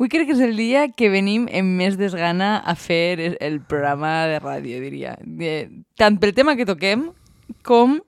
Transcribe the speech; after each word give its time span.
Avui 0.00 0.08
crec 0.08 0.30
que 0.30 0.32
és 0.32 0.40
el 0.40 0.56
dia 0.56 0.86
que 0.96 1.10
venim 1.12 1.42
amb 1.52 1.74
més 1.76 1.98
desgana 2.00 2.54
a 2.64 2.72
fer 2.72 3.36
el- 3.36 3.60
programa 3.60 4.24
de 4.30 4.38
ràdio, 4.40 4.78
diria. 4.80 5.18
De, 5.20 5.68
tant 6.00 6.16
pel 6.16 6.32
tema 6.32 6.54
que 6.56 6.64
toquem 6.64 7.10
com 7.62 7.98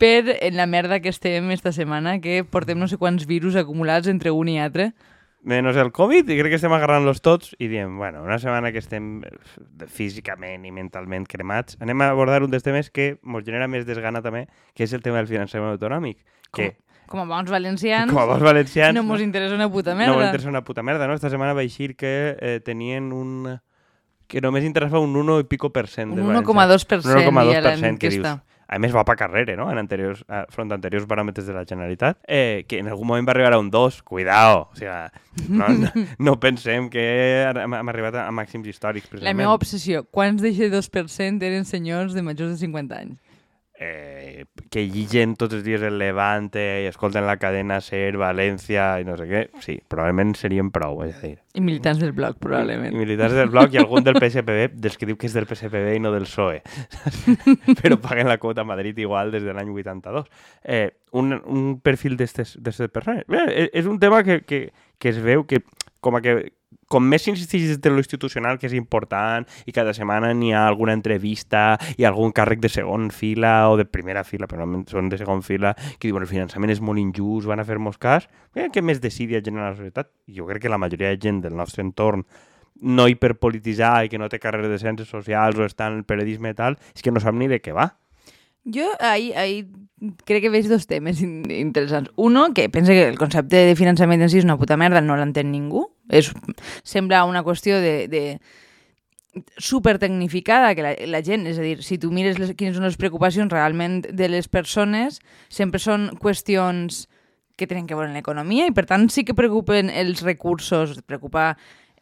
per 0.00 0.38
la 0.56 0.64
merda 0.64 1.02
que 1.04 1.12
estem 1.12 1.50
esta 1.52 1.70
setmana, 1.70 2.16
que 2.24 2.44
portem 2.48 2.80
no 2.80 2.88
sé 2.88 2.96
quants 2.96 3.26
virus 3.28 3.58
acumulats 3.60 4.08
entre 4.08 4.32
un 4.32 4.48
i 4.48 4.56
altre. 4.58 4.94
Menos 5.44 5.76
el 5.76 5.92
Covid, 5.92 6.30
i 6.32 6.38
crec 6.38 6.54
que 6.54 6.56
estem 6.56 6.72
agarrant-los 6.72 7.20
tots 7.20 7.52
i 7.60 7.68
diem, 7.68 7.98
bueno, 8.00 8.22
una 8.24 8.38
setmana 8.40 8.72
que 8.72 8.80
estem 8.80 9.20
eh, 9.28 9.84
físicament 9.86 10.64
i 10.64 10.72
mentalment 10.72 11.26
cremats, 11.28 11.76
anem 11.84 12.00
a 12.00 12.08
abordar 12.14 12.40
un 12.42 12.50
dels 12.56 12.64
temes 12.64 12.88
que 12.88 13.18
ens 13.20 13.44
genera 13.44 13.68
més 13.68 13.84
desgana 13.84 14.24
també, 14.24 14.46
que 14.72 14.88
és 14.88 14.96
el 14.96 15.04
tema 15.04 15.20
del 15.20 15.28
finançament 15.28 15.76
autonòmic. 15.76 16.24
Que, 16.56 16.70
Com 17.06 17.20
a 17.20 17.26
bons 17.28 17.50
valencians, 17.50 18.10
com 18.12 18.20
a 18.22 18.26
bons 18.26 18.42
valencians, 18.42 18.94
no 18.96 19.02
mos 19.04 19.20
interessa 19.20 19.54
una 19.54 19.68
puta 19.70 19.92
no 19.92 19.98
merda. 20.00 20.14
mos 20.16 20.24
interessa 20.26 20.48
una 20.48 20.64
puta 20.64 20.82
merda, 20.82 21.06
no? 21.06 21.14
Esta 21.14 21.30
setmana 21.30 21.52
va 21.52 21.62
eixir 21.62 21.94
que 21.96 22.36
eh, 22.40 22.60
tenien 22.64 23.12
un... 23.12 23.60
que 24.26 24.40
només 24.40 24.64
interessava 24.64 25.04
un 25.04 25.14
1 25.20 25.40
i 25.42 25.44
pico 25.44 25.68
per 25.70 25.84
cent 25.86 26.14
un 26.14 26.16
dels 26.16 26.28
1,2% 26.40 26.48
Un 26.48 27.28
1,2% 27.28 27.44
deia 27.44 27.96
que 28.00 28.10
dius. 28.10 28.26
A 28.66 28.78
més, 28.80 28.94
va 28.96 29.04
pa 29.04 29.14
carrere, 29.14 29.54
no?, 29.60 29.66
en 29.70 29.76
anteriors, 29.78 30.22
front 30.50 30.72
a 30.72 30.78
anteriors 30.78 31.04
baròmetres 31.06 31.44
de 31.46 31.52
la 31.52 31.66
Generalitat, 31.68 32.16
eh, 32.26 32.64
que 32.66 32.78
en 32.80 32.88
algun 32.88 33.06
moment 33.06 33.28
va 33.28 33.34
arribar 33.36 33.52
a 33.52 33.58
un 33.60 33.68
2. 33.70 34.00
Cuidao! 34.02 34.70
O 34.72 34.78
sigui, 34.78 34.88
no, 35.52 35.68
no, 35.68 35.90
no 36.18 36.34
pensem 36.40 36.88
que 36.90 37.04
hem, 37.44 37.76
hem 37.76 37.92
arribat 37.92 38.16
a, 38.16 38.24
a 38.26 38.32
màxims 38.32 38.66
històrics, 38.72 39.04
La 39.10 39.18
precisament. 39.18 39.36
meva 39.42 39.52
obsessió, 39.52 40.02
quants 40.08 40.40
d'aquest 40.42 40.72
2% 40.72 41.44
eren 41.44 41.68
senyors 41.68 42.16
de 42.16 42.24
majors 42.24 42.56
de 42.56 42.58
50 42.64 42.96
anys? 43.04 43.20
Eh, 43.74 44.44
que 44.70 44.84
lliguen 44.86 45.34
tots 45.38 45.56
els 45.58 45.64
dies 45.66 45.82
el 45.82 45.98
Levante 45.98 46.62
i 46.84 46.86
escolten 46.86 47.26
la 47.26 47.36
cadena 47.42 47.80
SER, 47.82 48.14
València 48.20 48.86
i 49.02 49.06
no 49.06 49.16
sé 49.18 49.26
què, 49.30 49.42
sí, 49.64 49.76
probablement 49.90 50.34
serien 50.38 50.70
prou, 50.74 51.02
és 51.06 51.16
a 51.18 51.24
dir. 51.26 51.36
I 51.54 51.62
militants 51.62 52.00
del 52.02 52.14
bloc, 52.14 52.38
probablement. 52.42 52.94
I 52.94 52.98
militars 52.98 53.34
del 53.36 53.50
bloc 53.50 53.74
i 53.74 53.82
algun 53.82 54.06
del 54.06 54.18
PSPB, 54.18 54.74
dels 54.74 54.98
que 54.98 55.08
diu 55.10 55.18
que 55.18 55.28
és 55.30 55.36
del 55.36 55.46
PSPB 55.50 55.96
i 55.98 56.02
no 56.02 56.14
del 56.14 56.26
PSOE. 56.26 56.62
Però 57.80 57.98
paguen 58.02 58.30
la 58.30 58.38
quota 58.42 58.62
a 58.62 58.68
Madrid 58.68 58.98
igual 59.02 59.34
des 59.34 59.46
de 59.46 59.54
l'any 59.54 59.70
82. 59.74 60.26
Eh, 60.64 60.88
un, 61.14 61.34
un 61.34 61.78
perfil 61.82 62.18
d'aquestes 62.18 62.90
persones. 62.90 63.26
Bé, 63.30 63.46
és, 63.50 63.70
és 63.82 63.90
un 63.90 64.00
tema 64.02 64.22
que, 64.26 64.42
que, 64.46 64.68
que 64.98 65.14
es 65.14 65.22
veu 65.22 65.46
que 65.50 65.62
com 66.04 66.18
a 66.18 66.22
que 66.24 66.36
com 66.90 67.06
més 67.08 67.24
s'insisteix 67.24 67.66
des 67.68 67.80
de 67.80 67.90
lo 67.90 68.02
institucional, 68.02 68.58
que 68.60 68.68
és 68.68 68.74
important, 68.76 69.46
i 69.66 69.72
cada 69.74 69.94
setmana 69.96 70.32
n'hi 70.36 70.52
ha 70.54 70.66
alguna 70.68 70.94
entrevista 70.96 71.78
i 71.96 72.04
algun 72.04 72.34
càrrec 72.36 72.60
de 72.62 72.70
segon 72.70 73.08
fila 73.14 73.70
o 73.72 73.78
de 73.80 73.86
primera 73.88 74.24
fila, 74.26 74.48
però 74.50 74.66
no 74.68 74.84
són 74.90 75.08
de 75.12 75.18
segon 75.20 75.42
fila, 75.46 75.74
que 75.98 76.10
diuen 76.10 76.26
el 76.26 76.30
finançament 76.30 76.74
és 76.74 76.82
molt 76.84 77.00
injust, 77.00 77.48
van 77.50 77.62
a 77.62 77.68
fer-nos 77.68 77.98
cas, 77.98 78.28
eh, 78.54 78.68
què 78.68 78.82
més 78.82 79.00
decidi 79.00 79.40
generar 79.40 79.72
la 79.72 79.78
societat? 79.80 80.12
Jo 80.28 80.48
crec 80.50 80.66
que 80.66 80.72
la 80.72 80.80
majoria 80.80 81.14
de 81.14 81.20
gent 81.20 81.40
del 81.44 81.56
nostre 81.56 81.82
entorn 81.82 82.26
no 82.84 83.06
hiperpolititzar 83.08 84.04
i 84.04 84.10
que 84.12 84.18
no 84.18 84.28
té 84.28 84.40
carreres 84.42 84.70
de 84.70 84.80
ciències 84.82 85.08
socials 85.08 85.58
o 85.58 85.66
està 85.66 85.88
en 85.88 86.00
el 86.00 86.08
periodisme 86.08 86.52
i 86.52 86.58
tal, 86.58 86.78
és 86.94 87.02
que 87.02 87.12
no 87.14 87.22
sap 87.22 87.36
ni 87.38 87.48
de 87.48 87.62
què 87.62 87.72
va. 87.72 87.92
Jo 88.64 88.88
ahir, 89.00 89.34
ahir 89.36 89.66
crec 90.24 90.42
que 90.44 90.50
veig 90.52 90.68
dos 90.68 90.86
temes 90.88 91.20
in 91.22 91.44
interessants. 91.52 92.10
Uno, 92.16 92.52
que 92.54 92.68
pensa 92.68 92.92
que 92.92 93.08
el 93.08 93.18
concepte 93.20 93.60
de 93.68 93.76
finançament 93.76 94.24
en 94.24 94.32
si 94.32 94.40
és 94.40 94.46
una 94.48 94.58
puta 94.60 94.78
merda, 94.80 95.02
no 95.04 95.16
l'entén 95.16 95.50
ningú. 95.52 95.86
És, 96.08 96.32
sembla 96.84 97.24
una 97.28 97.44
qüestió 97.44 97.80
de, 97.80 98.08
de 98.08 98.24
super 99.58 99.98
tecnificada 99.98 100.74
que 100.74 100.84
la, 100.84 100.94
la 101.10 101.22
gent, 101.24 101.46
és 101.50 101.58
a 101.58 101.64
dir, 101.64 101.78
si 101.82 101.98
tu 101.98 102.12
mires 102.14 102.38
les, 102.38 102.54
quines 102.58 102.76
són 102.76 102.86
les 102.86 102.98
preocupacions 103.00 103.52
realment 103.52 104.02
de 104.04 104.28
les 104.30 104.48
persones, 104.48 105.20
sempre 105.48 105.82
són 105.82 106.12
qüestions 106.22 107.06
que 107.56 107.68
tenen 107.70 107.86
que 107.86 107.94
veure 107.94 108.10
amb 108.10 108.18
l'economia 108.18 108.66
i 108.66 108.74
per 108.74 108.86
tant 108.90 109.06
sí 109.14 109.22
que 109.26 109.36
preocupen 109.36 109.90
els 109.90 110.24
recursos, 110.26 110.98
preocupa 111.06 111.52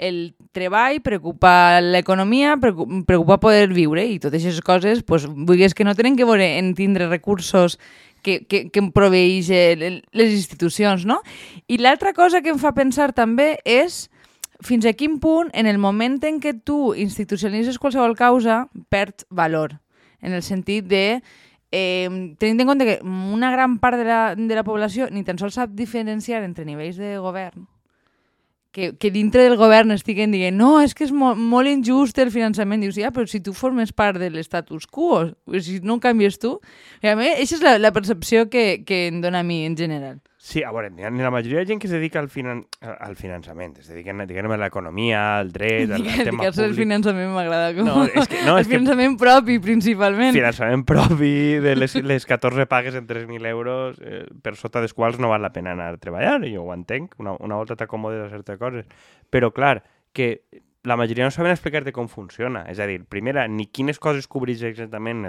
el 0.02 0.34
treball, 0.52 1.00
preocupa 1.00 1.80
l'economia, 1.80 2.56
preocu- 2.60 3.04
preocupa 3.06 3.38
poder 3.40 3.68
viure 3.72 4.04
i 4.04 4.18
totes 4.18 4.42
aquestes 4.42 4.64
coses, 4.66 5.02
pues, 5.06 5.28
vulguis 5.30 5.74
que 5.78 5.86
no 5.86 5.94
tenen 5.94 6.16
que 6.18 6.26
veure 6.28 6.58
en 6.58 6.74
tindre 6.74 7.06
recursos 7.08 7.78
que, 8.22 8.42
que, 8.46 8.68
que 8.70 8.82
em 8.82 8.90
proveeix 8.94 9.48
les 9.50 10.34
institucions, 10.34 11.06
no? 11.06 11.20
I 11.66 11.78
l'altra 11.78 12.12
cosa 12.14 12.42
que 12.42 12.52
em 12.52 12.58
fa 12.58 12.74
pensar 12.74 13.12
també 13.14 13.56
és 13.64 14.08
fins 14.62 14.86
a 14.86 14.92
quin 14.94 15.18
punt, 15.18 15.50
en 15.54 15.66
el 15.66 15.78
moment 15.82 16.20
en 16.22 16.38
què 16.42 16.52
tu 16.54 16.92
institucionalitzes 16.94 17.80
qualsevol 17.82 18.14
causa, 18.18 18.68
perd 18.90 19.24
valor. 19.30 19.80
En 20.22 20.36
el 20.36 20.44
sentit 20.46 20.86
de 20.86 21.22
eh, 21.72 22.06
tenint 22.38 22.62
en 22.62 22.68
compte 22.68 22.86
que 22.86 22.98
una 23.02 23.50
gran 23.50 23.80
part 23.82 23.98
de 23.98 24.04
la, 24.06 24.36
de 24.36 24.54
la 24.54 24.62
població 24.62 25.08
ni 25.10 25.24
tan 25.26 25.40
sols 25.40 25.58
sap 25.58 25.74
diferenciar 25.74 26.44
entre 26.46 26.66
nivells 26.68 27.00
de 27.00 27.16
govern, 27.18 27.66
que, 28.72 28.94
que 28.96 29.10
dintre 29.12 29.44
del 29.44 29.58
govern 29.60 29.92
estiguen 29.94 30.32
dient 30.32 30.56
no, 30.56 30.78
és 30.80 30.96
que 30.96 31.04
és 31.04 31.12
mo 31.12 31.34
molt 31.36 31.68
injust 31.70 32.18
el 32.18 32.32
finançament. 32.34 32.82
Dius, 32.82 32.96
ja, 32.98 33.12
però 33.14 33.28
si 33.28 33.42
tu 33.44 33.52
formes 33.54 33.92
part 33.92 34.18
de 34.18 34.32
l'estatus 34.32 34.88
quo, 34.88 35.28
si 35.60 35.78
no 35.84 36.00
canvies 36.00 36.40
tu... 36.42 36.56
I 37.04 37.12
a 37.12 37.16
mi, 37.18 37.28
aquesta 37.28 37.60
és 37.60 37.64
la, 37.64 37.76
la 37.78 37.92
percepció 37.92 38.48
que, 38.50 38.82
que 38.88 39.06
em 39.12 39.20
dona 39.22 39.44
a 39.44 39.46
mi 39.46 39.62
en 39.68 39.76
general. 39.78 40.18
Sí, 40.42 40.58
a 40.66 40.72
veure, 40.74 40.88
n'hi 40.90 41.04
ha, 41.06 41.10
la 41.14 41.30
majoria 41.30 41.60
de 41.60 41.66
gent 41.68 41.78
que 41.78 41.86
es 41.86 41.92
dedica 41.94 42.18
al, 42.18 42.26
finan 42.28 42.64
al 42.82 43.12
finançament, 43.14 43.76
es 43.78 43.86
dediquen, 43.86 44.24
diguem, 44.26 44.50
a 44.50 44.56
l'economia, 44.58 45.20
al 45.38 45.52
dret, 45.54 45.92
al, 45.94 46.02
al 46.02 46.02
tema 46.02 46.42
Dedicar-se 46.42 46.64
al 46.64 46.72
públic. 46.72 46.80
finançament 46.82 47.30
m'agrada. 47.30 47.68
Com... 47.76 47.86
No, 47.86 48.02
és 48.08 48.26
que- 48.26 48.40
no, 48.42 48.56
el 48.56 48.64
és 48.64 48.66
que- 48.66 48.74
finançament 48.74 49.14
propi, 49.20 49.60
principalment. 49.62 50.34
Finançament 50.34 50.82
propi 50.88 51.30
de 51.62 51.76
les, 51.78 51.94
les 52.02 52.26
14 52.26 52.66
pagues 52.66 52.98
en 52.98 53.06
3.000 53.06 53.46
euros, 53.52 54.00
eh, 54.02 54.24
per 54.42 54.56
sota 54.58 54.82
dels 54.82 54.96
quals 54.98 55.20
no 55.22 55.30
val 55.30 55.46
la 55.46 55.52
pena 55.54 55.76
anar 55.76 55.92
a 55.94 56.02
treballar, 56.02 56.40
jo 56.50 56.64
ho 56.66 56.74
entenc, 56.74 57.14
una, 57.22 57.36
una 57.38 57.60
volta 57.62 57.78
t'acomodes 57.78 58.26
a 58.26 58.30
certes 58.34 58.58
coses. 58.58 58.90
Però, 59.30 59.52
clar, 59.54 59.84
que 60.12 60.40
la 60.84 60.96
majoria 60.96 61.24
no 61.24 61.30
saben 61.30 61.52
explicar-te 61.52 61.92
com 61.94 62.08
funciona. 62.10 62.64
És 62.70 62.80
a 62.82 62.86
dir, 62.90 63.02
primera, 63.06 63.46
ni 63.48 63.68
quines 63.70 64.00
coses 64.02 64.26
cobreix 64.30 64.64
exactament 64.66 65.24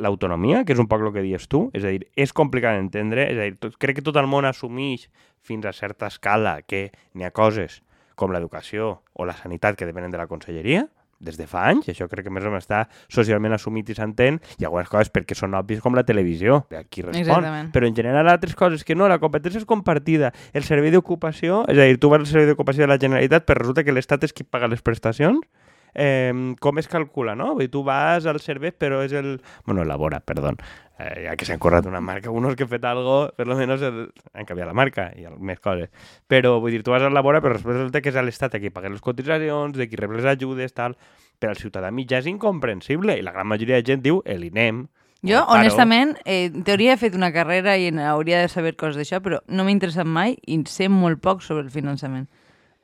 l'autonomia, 0.00 0.64
que 0.64 0.72
és 0.72 0.80
un 0.80 0.88
poc 0.88 1.04
el 1.04 1.12
que 1.12 1.24
dius 1.24 1.48
tu. 1.48 1.66
És 1.76 1.84
a 1.84 1.92
dir, 1.92 2.06
és 2.16 2.32
complicat 2.32 2.78
d'entendre. 2.78 3.26
És 3.28 3.38
a 3.38 3.48
dir, 3.50 3.58
tot, 3.60 3.76
crec 3.80 4.00
que 4.00 4.06
tot 4.06 4.16
el 4.20 4.30
món 4.30 4.48
assumeix 4.48 5.08
fins 5.44 5.68
a 5.68 5.74
certa 5.76 6.08
escala 6.08 6.60
que 6.64 6.88
n'hi 7.14 7.28
ha 7.28 7.34
coses 7.36 7.82
com 8.18 8.32
l'educació 8.34 8.98
o 9.12 9.28
la 9.28 9.36
sanitat 9.36 9.76
que 9.78 9.86
depenen 9.86 10.10
de 10.10 10.18
la 10.18 10.26
conselleria, 10.26 10.88
des 11.18 11.38
de 11.38 11.46
fa 11.50 11.66
anys, 11.70 11.88
això 11.90 12.06
crec 12.10 12.28
que 12.28 12.32
més 12.34 12.46
o 12.46 12.52
menys 12.52 12.66
està 12.66 12.84
socialment 13.10 13.56
assumit 13.56 13.90
i 13.90 13.96
s'entén, 13.98 14.40
i 14.58 14.66
algunes 14.68 14.90
coses 14.90 15.10
perquè 15.14 15.36
són 15.38 15.56
òbvies 15.58 15.82
com 15.84 15.96
la 15.98 16.04
televisió, 16.06 16.62
de 16.70 16.84
qui 16.86 17.02
respon. 17.02 17.22
Exactament. 17.24 17.72
Però 17.74 17.88
en 17.88 17.96
general 17.96 18.30
altres 18.30 18.54
coses 18.58 18.84
que 18.86 18.96
no, 18.98 19.08
la 19.10 19.18
competència 19.22 19.62
és 19.62 19.68
compartida. 19.68 20.32
El 20.52 20.66
servei 20.66 20.94
d'ocupació, 20.94 21.64
és 21.68 21.78
a 21.78 21.88
dir, 21.88 21.98
tu 21.98 22.12
vas 22.12 22.22
al 22.22 22.30
servei 22.30 22.50
d'ocupació 22.52 22.86
de 22.86 22.92
la 22.92 23.00
Generalitat, 23.02 23.48
però 23.48 23.64
resulta 23.64 23.84
que 23.84 23.94
l'Estat 23.94 24.28
és 24.28 24.36
qui 24.36 24.46
paga 24.46 24.70
les 24.70 24.84
prestacions, 24.84 25.42
eh, 25.94 26.54
com 26.60 26.78
es 26.78 26.88
calcula, 26.88 27.34
no? 27.34 27.52
Vull 27.54 27.66
dir, 27.66 27.72
tu 27.72 27.82
vas 27.86 28.26
al 28.26 28.40
servei, 28.44 28.72
però 28.72 29.02
és 29.04 29.14
el... 29.16 29.40
Bueno, 29.66 29.82
elabora, 29.82 30.20
perdó. 30.20 30.54
Eh, 30.98 31.26
ja 31.28 31.36
que 31.38 31.44
s'han 31.46 31.60
corrat 31.62 31.86
una 31.86 32.00
marca, 32.02 32.30
unos 32.34 32.56
que 32.58 32.66
fet 32.66 32.82
algo, 32.84 33.30
per 33.36 33.46
lo 33.46 33.54
menos 33.54 33.80
el... 33.86 34.08
han 34.34 34.44
canviat 34.48 34.66
la 34.66 34.74
marca 34.74 35.12
i 35.14 35.22
el- 35.28 35.38
més 35.38 35.60
coses. 35.62 35.90
Però, 36.26 36.56
vull 36.58 36.72
dir, 36.74 36.82
tu 36.82 36.90
vas 36.90 37.02
a 37.06 37.10
labora, 37.10 37.38
però 37.40 37.54
després 37.54 37.76
resulta 37.76 38.00
que 38.02 38.10
és 38.10 38.18
l'Estat 38.18 38.56
qui 38.58 38.70
paga 38.74 38.90
les 38.90 39.00
cotitzacions, 39.00 39.76
de 39.78 39.86
qui 39.88 39.96
rep 39.96 40.10
les 40.16 40.26
ajudes, 40.26 40.74
tal. 40.74 40.96
Per 41.38 41.50
al 41.52 41.56
ciutadà 41.60 41.92
mitjà 41.94 42.18
és 42.18 42.26
incomprensible 42.26 43.14
i 43.14 43.22
la 43.22 43.30
gran 43.30 43.46
majoria 43.46 43.76
de 43.78 43.84
gent 43.86 44.02
diu 44.02 44.22
el 44.26 44.42
INEM. 44.48 44.88
Jo, 45.22 45.38
el 45.38 45.46
paro. 45.46 45.60
honestament, 45.60 46.16
eh, 46.24 46.46
en 46.50 46.64
teoria 46.66 46.92
he 46.94 46.96
fet 46.98 47.14
una 47.14 47.30
carrera 47.32 47.76
i 47.78 47.86
en- 47.92 47.98
hauria 48.00 48.40
de 48.42 48.48
saber 48.48 48.74
coses 48.74 48.96
d'això, 48.98 49.22
però 49.22 49.38
no 49.46 49.62
m'ha 49.62 49.70
interessat 49.70 50.06
mai 50.06 50.36
i 50.46 50.58
sé 50.66 50.88
molt 50.88 51.20
poc 51.22 51.42
sobre 51.42 51.62
el 51.62 51.70
finançament. 51.70 52.26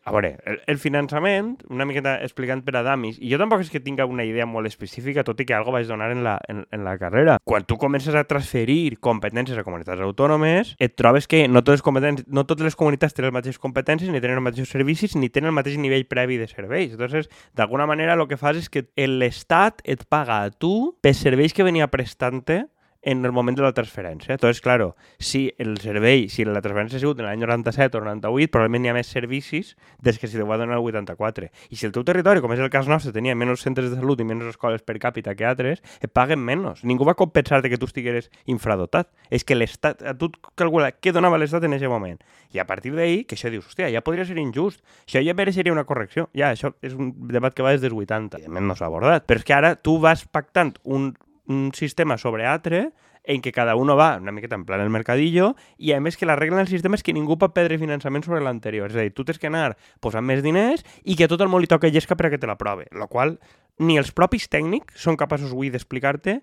A 0.04 0.12
veure, 0.12 0.34
el, 0.44 0.59
el 0.69 0.78
finançament, 0.81 1.54
una 1.72 1.87
miqueta 1.88 2.19
explicant 2.20 2.60
per 2.66 2.75
a 2.76 2.82
damis, 2.84 3.16
i 3.16 3.30
jo 3.33 3.39
tampoc 3.41 3.62
és 3.65 3.71
que 3.72 3.80
tinga 3.80 4.04
una 4.04 4.27
idea 4.28 4.45
molt 4.45 4.68
específica, 4.68 5.24
tot 5.24 5.41
i 5.41 5.47
que 5.48 5.56
algo 5.56 5.72
vaig 5.72 5.89
donar 5.89 6.10
en 6.12 6.21
la, 6.27 6.34
en, 6.53 6.65
en 6.77 6.84
la 6.84 6.97
carrera. 7.01 7.39
Quan 7.48 7.65
tu 7.65 7.78
comences 7.80 8.15
a 8.15 8.27
transferir 8.28 8.98
competències 9.01 9.56
a 9.56 9.65
comunitats 9.65 10.04
autònomes, 10.04 10.74
et 10.77 10.97
trobes 11.01 11.28
que 11.30 11.47
no 11.48 11.65
totes, 11.65 11.80
les 11.80 12.24
no 12.28 12.45
totes 12.45 12.68
les 12.68 12.77
comunitats 12.77 13.16
tenen 13.16 13.33
les 13.33 13.39
mateixes 13.39 13.62
competències, 13.62 14.12
ni 14.12 14.21
tenen 14.21 14.42
els 14.42 14.47
mateixos 14.51 14.77
servicis, 14.77 15.16
ni 15.16 15.33
tenen 15.33 15.54
el 15.54 15.56
mateix 15.56 15.80
nivell 15.80 16.04
previ 16.10 16.36
de 16.42 16.50
serveis. 16.53 16.92
Entonces, 16.92 17.33
d'alguna 17.57 17.89
manera, 17.89 18.12
el 18.12 18.28
que 18.28 18.36
fas 18.41 18.60
és 18.60 18.68
que 18.68 18.84
l'Estat 19.09 19.80
et 19.89 20.04
paga 20.04 20.42
a 20.45 20.53
tu 20.53 20.98
per 21.00 21.16
serveis 21.16 21.57
que 21.57 21.65
venia 21.65 21.89
prestant-te 21.89 22.66
en 23.04 23.24
el 23.24 23.33
moment 23.33 23.56
de 23.56 23.62
la 23.62 23.72
transferència. 23.77 24.33
Entonces, 24.33 24.60
claro, 24.65 24.97
si 25.18 25.53
el 25.59 25.77
servei, 25.78 26.28
si 26.33 26.45
la 26.48 26.62
transferència 26.65 26.97
ha 26.97 27.03
sigut 27.03 27.21
en 27.21 27.28
l'any 27.28 27.45
97 27.45 27.98
o 27.98 28.03
98, 28.03 28.51
probablement 28.51 28.86
hi 28.86 28.91
ha 28.91 28.97
més 28.97 29.10
servicis 29.12 29.74
des 30.03 30.18
que 30.18 30.27
si 30.27 30.41
te 30.41 30.47
va 30.48 30.56
donar 30.59 30.78
el 30.78 30.89
84. 30.89 31.51
I 31.68 31.77
si 31.77 31.86
el 31.86 31.92
teu 31.92 32.06
territori, 32.09 32.41
com 32.41 32.54
és 32.56 32.62
el 32.65 32.72
cas 32.72 32.89
nostre, 32.89 33.12
tenia 33.12 33.36
menys 33.36 33.62
centres 33.65 33.92
de 33.92 34.01
salut 34.01 34.24
i 34.24 34.27
menys 34.27 34.48
escoles 34.54 34.83
per 34.83 34.97
càpita 35.03 35.36
que 35.36 35.45
altres, 35.45 35.84
et 36.01 36.12
paguen 36.16 36.41
menys. 36.41 36.80
Ningú 36.83 37.04
va 37.04 37.16
compensar-te 37.18 37.68
que 37.68 37.78
tu 37.78 37.91
estigueres 37.91 38.30
infradotat. 38.51 39.12
És 39.28 39.45
que 39.45 39.57
l'Estat, 39.59 40.00
a 40.03 40.16
tu 40.16 40.30
calcula 40.57 40.91
què 40.97 41.12
donava 41.12 41.39
l'Estat 41.41 41.68
en 41.68 41.77
aquest 41.77 41.92
moment. 41.92 42.21
I 42.54 42.60
a 42.62 42.66
partir 42.66 42.95
d'ahir, 42.95 43.24
que 43.28 43.36
això 43.36 43.50
dius, 43.53 43.68
hòstia, 43.68 43.91
ja 43.92 44.04
podria 44.07 44.24
ser 44.24 44.39
injust. 44.41 44.80
Això 45.04 45.21
ja 45.24 45.36
mereixeria 45.36 45.74
una 45.74 45.84
correcció. 45.84 46.28
Ja, 46.33 46.53
això 46.54 46.72
és 46.80 46.97
un 46.97 47.12
debat 47.28 47.53
que 47.53 47.66
va 47.66 47.74
des 47.74 47.84
dels 47.84 47.92
80. 47.92 48.39
Evidentment 48.39 48.71
no 48.71 48.78
s'ha 48.78 48.89
abordat. 48.89 49.27
Però 49.28 49.42
és 49.42 49.45
que 49.45 49.57
ara 49.57 49.74
tu 49.77 49.98
vas 50.00 50.24
pactant 50.24 50.74
un 50.84 51.12
un 51.47 51.73
sistema 51.75 52.19
sobre 52.19 52.47
altre 52.47 52.91
en 53.25 53.41
què 53.41 53.53
cada 53.57 53.75
uno 53.75 53.97
va 53.97 54.19
una 54.21 54.33
miqueta 54.37 54.55
en 54.55 54.67
plan 54.69 54.83
el 54.85 54.93
mercadillo 54.93 55.55
i 55.79 55.95
a 55.97 56.01
més 56.01 56.19
que 56.21 56.29
la 56.29 56.37
regla 56.37 56.61
del 56.61 56.69
sistema 56.69 56.99
és 56.99 57.03
que 57.03 57.15
ningú 57.17 57.39
pot 57.41 57.55
perdre 57.57 57.81
finançament 57.81 58.25
sobre 58.27 58.43
l'anterior. 58.45 58.93
És 58.93 58.99
a 58.99 59.07
dir, 59.07 59.15
tu 59.17 59.25
tens 59.25 59.41
que 59.41 59.49
anar 59.49 59.79
posant 60.05 60.25
més 60.25 60.45
diners 60.45 60.85
i 61.05 61.17
que 61.17 61.29
tot 61.29 61.41
el 61.41 61.49
món 61.49 61.65
li 61.65 61.71
toca 61.71 61.89
llesca 61.89 62.17
per 62.17 62.29
a 62.29 62.35
que 62.35 62.41
te 62.41 62.51
l'aprove. 62.51 62.87
La 62.93 63.09
qual 63.09 63.39
ni 63.81 63.97
els 63.99 64.13
propis 64.13 64.47
tècnics 64.53 65.01
són 65.01 65.17
capaços 65.17 65.57
avui 65.57 65.73
d'explicar-te 65.73 66.43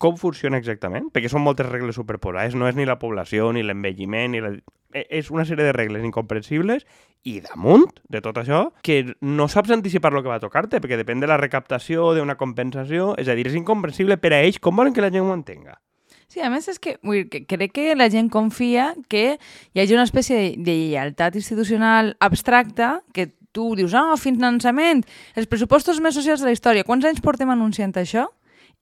com 0.00 0.16
funciona 0.18 0.58
exactament, 0.58 1.06
perquè 1.14 1.30
són 1.30 1.44
moltes 1.44 1.68
regles 1.68 1.96
superposades, 1.96 2.56
no 2.58 2.66
és 2.68 2.74
ni 2.76 2.86
la 2.88 2.98
població, 2.98 3.52
ni 3.54 3.62
l'envelliment, 3.62 4.32
ni 4.34 4.42
la... 4.42 4.50
e- 4.94 5.06
és 5.10 5.30
una 5.30 5.44
sèrie 5.44 5.66
de 5.66 5.74
regles 5.76 6.04
incomprensibles 6.06 6.86
i 7.24 7.40
damunt 7.44 7.90
de 8.08 8.20
tot 8.24 8.38
això, 8.40 8.68
que 8.84 9.16
no 9.20 9.48
saps 9.48 9.72
anticipar 9.74 10.14
el 10.14 10.22
que 10.22 10.32
va 10.32 10.40
tocar-te, 10.40 10.80
perquè 10.80 10.96
depèn 11.00 11.20
de 11.20 11.28
la 11.28 11.40
recaptació, 11.40 12.12
d'una 12.14 12.38
compensació, 12.40 13.14
és 13.18 13.28
a 13.28 13.36
dir, 13.36 13.48
és 13.48 13.58
incomprensible 13.58 14.16
per 14.20 14.32
a 14.32 14.42
ells 14.44 14.60
com 14.60 14.76
volen 14.76 14.94
que 14.94 15.04
la 15.04 15.12
gent 15.12 15.26
ho 15.26 15.34
entenga. 15.34 15.80
Sí, 16.28 16.40
a 16.40 16.50
més 16.50 16.66
és 16.68 16.80
que, 16.82 16.96
dir, 17.02 17.28
que 17.30 17.44
crec 17.46 17.74
que 17.76 17.94
la 17.94 18.08
gent 18.10 18.30
confia 18.32 18.92
que 19.12 19.36
hi 19.36 19.80
hagi 19.80 19.94
una 19.94 20.06
espècie 20.08 20.36
de, 20.36 20.48
de 20.56 20.76
lleialtat 20.80 21.36
institucional 21.38 22.16
abstracta 22.18 23.02
que 23.14 23.28
tu 23.54 23.76
dius, 23.78 23.94
ah, 23.94 24.16
finançament, 24.18 25.04
els 25.38 25.46
pressupostos 25.46 26.00
més 26.02 26.16
socials 26.18 26.42
de 26.42 26.50
la 26.50 26.56
història. 26.56 26.84
Quants 26.84 27.06
anys 27.06 27.22
portem 27.22 27.52
anunciant 27.54 27.94
això? 28.00 28.26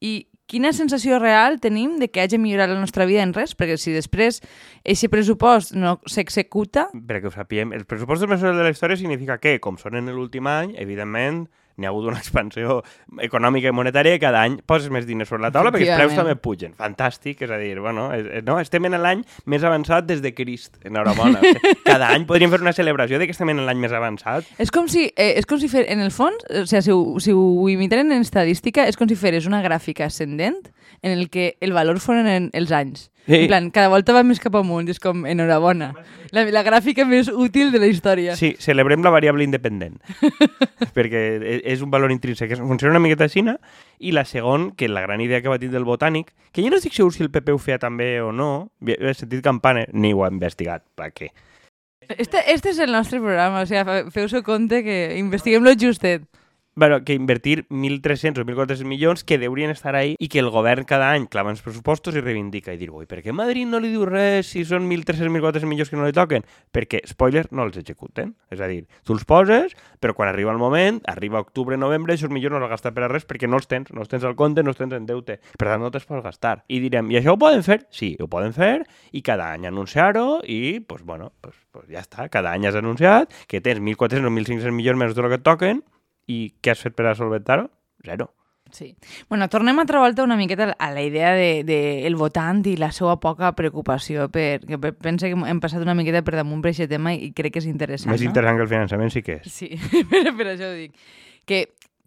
I 0.00 0.31
quina 0.50 0.72
sensació 0.76 1.18
real 1.22 1.58
tenim 1.62 1.98
de 2.00 2.08
que 2.12 2.22
hagi 2.22 2.38
millorat 2.40 2.70
la 2.72 2.80
nostra 2.80 3.06
vida 3.08 3.22
en 3.24 3.32
res? 3.36 3.54
Perquè 3.58 3.78
si 3.80 3.94
després 3.94 4.42
aquest 4.82 5.10
pressupost 5.12 5.74
no 5.78 5.98
s'executa, 6.06 6.88
perquè 6.92 7.30
ho 7.30 7.34
sapiem, 7.34 7.72
els 7.76 7.88
pressupostos 7.88 8.30
més 8.30 8.42
de 8.44 8.52
la 8.58 8.72
història 8.72 9.00
significa 9.00 9.38
que, 9.42 9.58
com 9.62 9.78
són 9.80 10.00
en 10.00 10.12
l'últim 10.12 10.48
any, 10.50 10.76
evidentment, 10.82 11.46
n'hi 11.76 11.86
ha 11.86 11.90
hagut 11.90 12.06
una 12.10 12.18
expansió 12.18 12.80
econòmica 13.22 13.68
i 13.70 13.74
monetària 13.76 14.16
i 14.16 14.20
cada 14.22 14.42
any 14.46 14.58
poses 14.66 14.90
més 14.92 15.06
diners 15.08 15.28
sobre 15.30 15.42
la 15.46 15.50
taula 15.54 15.72
perquè 15.72 15.88
els 15.88 15.98
preus 16.00 16.14
també 16.18 16.34
pugen. 16.36 16.74
Fantàstic, 16.78 17.42
és 17.46 17.50
a 17.50 17.58
dir, 17.60 17.78
bueno, 17.80 18.10
és, 18.14 18.26
és- 18.40 18.44
no, 18.46 18.58
estem 18.60 18.84
en 18.88 18.96
l'any 19.00 19.22
més 19.46 19.64
avançat 19.64 20.06
des 20.08 20.22
de 20.22 20.34
Crist. 20.34 20.76
Enhorabona. 20.84 21.40
cada 21.84 22.10
any 22.14 22.26
podríem 22.26 22.50
fer 22.52 22.60
una 22.60 22.72
celebració 22.76 23.18
de 23.18 23.26
que 23.28 23.32
estem 23.36 23.50
en 23.54 23.64
l'any 23.66 23.78
més 23.78 23.92
avançat. 23.92 24.44
és 24.58 24.70
com 24.70 24.88
si, 24.88 25.06
eh, 25.16 25.34
és 25.38 25.46
com 25.46 25.58
si 25.60 25.68
fer, 25.68 25.86
en 25.92 26.00
el 26.00 26.10
fons, 26.10 26.42
o 26.50 26.66
sigui, 26.66 26.82
si 26.82 26.90
ho, 26.92 27.00
si 27.20 27.32
ho 27.36 27.68
imitaren 27.72 28.12
en 28.12 28.20
estadística, 28.26 28.86
és 28.88 28.96
com 28.96 29.08
si 29.08 29.16
feres 29.16 29.46
una 29.46 29.62
gràfica 29.62 30.06
ascendent 30.10 30.58
en 31.02 31.12
el 31.18 31.28
que 31.30 31.56
el 31.60 31.72
valor 31.72 32.00
foren 32.00 32.26
en 32.26 32.50
els 32.52 32.72
anys. 32.72 33.08
Sí. 33.26 33.36
En 33.36 33.46
plan, 33.46 33.70
cada 33.70 33.86
volta 33.92 34.14
va 34.16 34.24
més 34.26 34.40
cap 34.42 34.56
amunt, 34.58 34.88
és 34.90 34.98
com, 34.98 35.20
enhorabona. 35.30 35.92
La, 36.34 36.42
la 36.50 36.62
gràfica 36.66 37.04
més 37.06 37.28
útil 37.30 37.70
de 37.70 37.78
la 37.78 37.86
història. 37.86 38.34
Sí, 38.34 38.56
celebrem 38.58 39.04
la 39.04 39.12
variable 39.14 39.44
independent, 39.46 40.00
perquè 40.96 41.20
e- 41.38 41.60
és 41.70 41.84
un 41.86 41.92
valor 41.92 42.10
intrínsec. 42.10 42.56
Funciona 42.58 42.96
una 42.96 43.02
miqueta 43.04 43.28
així, 43.28 43.44
i 44.02 44.10
la 44.12 44.24
segon, 44.26 44.72
que 44.74 44.88
la 44.88 45.04
gran 45.06 45.20
idea 45.22 45.40
que 45.40 45.52
va 45.52 45.60
tindre 45.62 45.78
el 45.78 45.86
botànic, 45.86 46.32
que 46.50 46.64
jo 46.64 46.70
no 46.70 46.80
estic 46.82 46.96
segur 46.98 47.14
si 47.14 47.22
el 47.22 47.30
PP 47.30 47.54
ho 47.54 47.62
feia 47.62 47.78
també 47.78 48.16
o 48.20 48.32
no, 48.32 48.72
he 48.82 49.14
sentit 49.14 49.42
campana, 49.44 49.86
ni 49.92 50.12
ho 50.12 50.24
ha 50.24 50.30
investigat, 50.32 50.82
per 50.98 51.12
què? 51.14 51.30
Este, 52.18 52.42
este 52.52 52.70
és 52.74 52.78
el 52.82 52.90
nostre 52.90 53.20
programa, 53.22 53.62
o 53.62 53.66
sigui, 53.70 54.10
feu-se 54.10 54.42
compte 54.42 54.82
que 54.82 55.14
investiguem-lo 55.20 55.76
justet. 55.78 56.26
Bueno, 56.74 57.04
que 57.04 57.14
invertir 57.14 57.66
1.300 57.68 58.38
o 58.38 58.44
1.400 58.44 58.84
milions 58.84 59.24
que 59.24 59.38
deurien 59.38 59.70
estar 59.70 59.96
ahí 59.96 60.16
i 60.18 60.28
que 60.28 60.40
el 60.40 60.50
govern 60.50 60.84
cada 60.88 61.12
any 61.12 61.26
clava 61.26 61.52
els 61.52 61.62
pressupostos 61.62 62.16
i 62.16 62.22
reivindica 62.24 62.72
i 62.72 62.80
dir, 62.80 62.90
ui, 62.90 63.06
per 63.06 63.20
què 63.22 63.34
Madrid 63.36 63.68
no 63.68 63.80
li 63.82 63.92
diu 63.92 64.06
res 64.08 64.52
si 64.54 64.64
són 64.64 64.88
1.300 64.88 65.32
1.400 65.32 65.68
milions 65.68 65.90
que 65.90 65.98
no 65.98 66.06
li 66.06 66.14
toquen? 66.16 66.46
Perquè, 66.72 67.02
spoiler, 67.08 67.44
no 67.50 67.66
els 67.66 67.76
executen. 67.80 68.34
És 68.52 68.60
a 68.60 68.68
dir, 68.70 68.84
tu 69.06 69.16
els 69.16 69.24
poses, 69.28 69.74
però 70.00 70.14
quan 70.16 70.30
arriba 70.30 70.52
el 70.52 70.60
moment, 70.60 71.00
arriba 71.10 71.42
octubre, 71.42 71.76
novembre, 71.76 72.14
això 72.14 72.30
millor 72.32 72.54
no 72.54 72.62
els 72.62 72.70
gastar 72.72 72.94
per 72.96 73.06
a 73.06 73.10
res 73.12 73.26
perquè 73.28 73.50
no 73.50 73.60
els 73.60 73.68
tens, 73.70 73.92
no 73.92 74.04
els 74.04 74.12
tens 74.12 74.24
al 74.28 74.36
compte, 74.38 74.62
no 74.62 74.72
els 74.72 74.80
tens 74.80 74.94
en 74.96 75.06
deute. 75.08 75.38
Per 75.58 75.68
tant, 75.68 75.82
no 75.82 75.92
te'ls 75.92 76.08
pots 76.08 76.24
gastar. 76.24 76.58
I 76.68 76.80
direm, 76.84 77.10
i 77.12 77.20
això 77.20 77.36
ho 77.36 77.40
poden 77.40 77.64
fer? 77.66 77.82
Sí, 77.90 78.14
ho 78.20 78.28
poden 78.32 78.54
fer, 78.56 78.82
i 79.12 79.22
cada 79.26 79.52
any 79.56 79.68
anunciar-ho, 79.70 80.40
i, 80.46 80.80
pues, 80.80 81.04
bueno, 81.04 81.32
pues, 81.40 81.56
pues 81.72 81.88
ja 81.90 82.02
està. 82.04 82.28
Cada 82.32 82.54
any 82.54 82.68
has 82.68 82.78
anunciat 82.78 83.32
que 83.48 83.60
tens 83.60 83.82
1.400 83.82 84.28
o 84.28 84.32
1.500 84.32 84.76
milions 84.76 85.00
menys 85.00 85.18
del 85.18 85.30
que 85.32 85.40
et 85.40 85.46
toquen, 85.46 85.82
i 86.30 86.52
què 86.62 86.72
has 86.74 86.80
fet 86.84 86.94
per 86.98 87.06
a 87.10 87.14
solventar-ho? 87.18 87.70
Zero. 88.06 88.30
Sí. 88.72 88.94
Bueno, 89.28 89.50
tornem 89.52 89.76
altra 89.82 89.98
volta 90.00 90.22
una 90.24 90.36
miqueta 90.38 90.70
a 90.78 90.90
la 90.94 91.02
idea 91.04 91.34
de, 91.36 91.62
de 91.62 92.06
el 92.06 92.16
votant 92.16 92.62
i 92.66 92.76
la 92.80 92.88
seva 92.90 93.18
poca 93.20 93.50
preocupació 93.52 94.30
per... 94.32 94.62
Que 94.64 94.78
pe- 94.80 94.94
pensa 94.96 95.28
que 95.28 95.36
hem 95.36 95.60
passat 95.60 95.82
una 95.84 95.92
miqueta 95.98 96.22
per 96.24 96.38
damunt 96.38 96.62
per 96.64 96.72
aquest 96.72 96.88
tema 96.88 97.12
i 97.12 97.32
crec 97.36 97.52
que 97.52 97.60
és 97.60 97.68
interessant, 97.68 98.14
Més 98.14 98.22
no? 98.24 98.30
interessant 98.30 98.56
que 98.56 98.64
el 98.64 98.70
finançament 98.72 99.12
sí 99.12 99.22
que 99.26 99.36
és. 99.42 99.52
Sí, 99.52 99.68
per, 100.10 100.24
per 100.38 100.46
això 100.54 100.70
ho 100.70 100.78
dic. 100.78 100.96
Que 101.44 101.66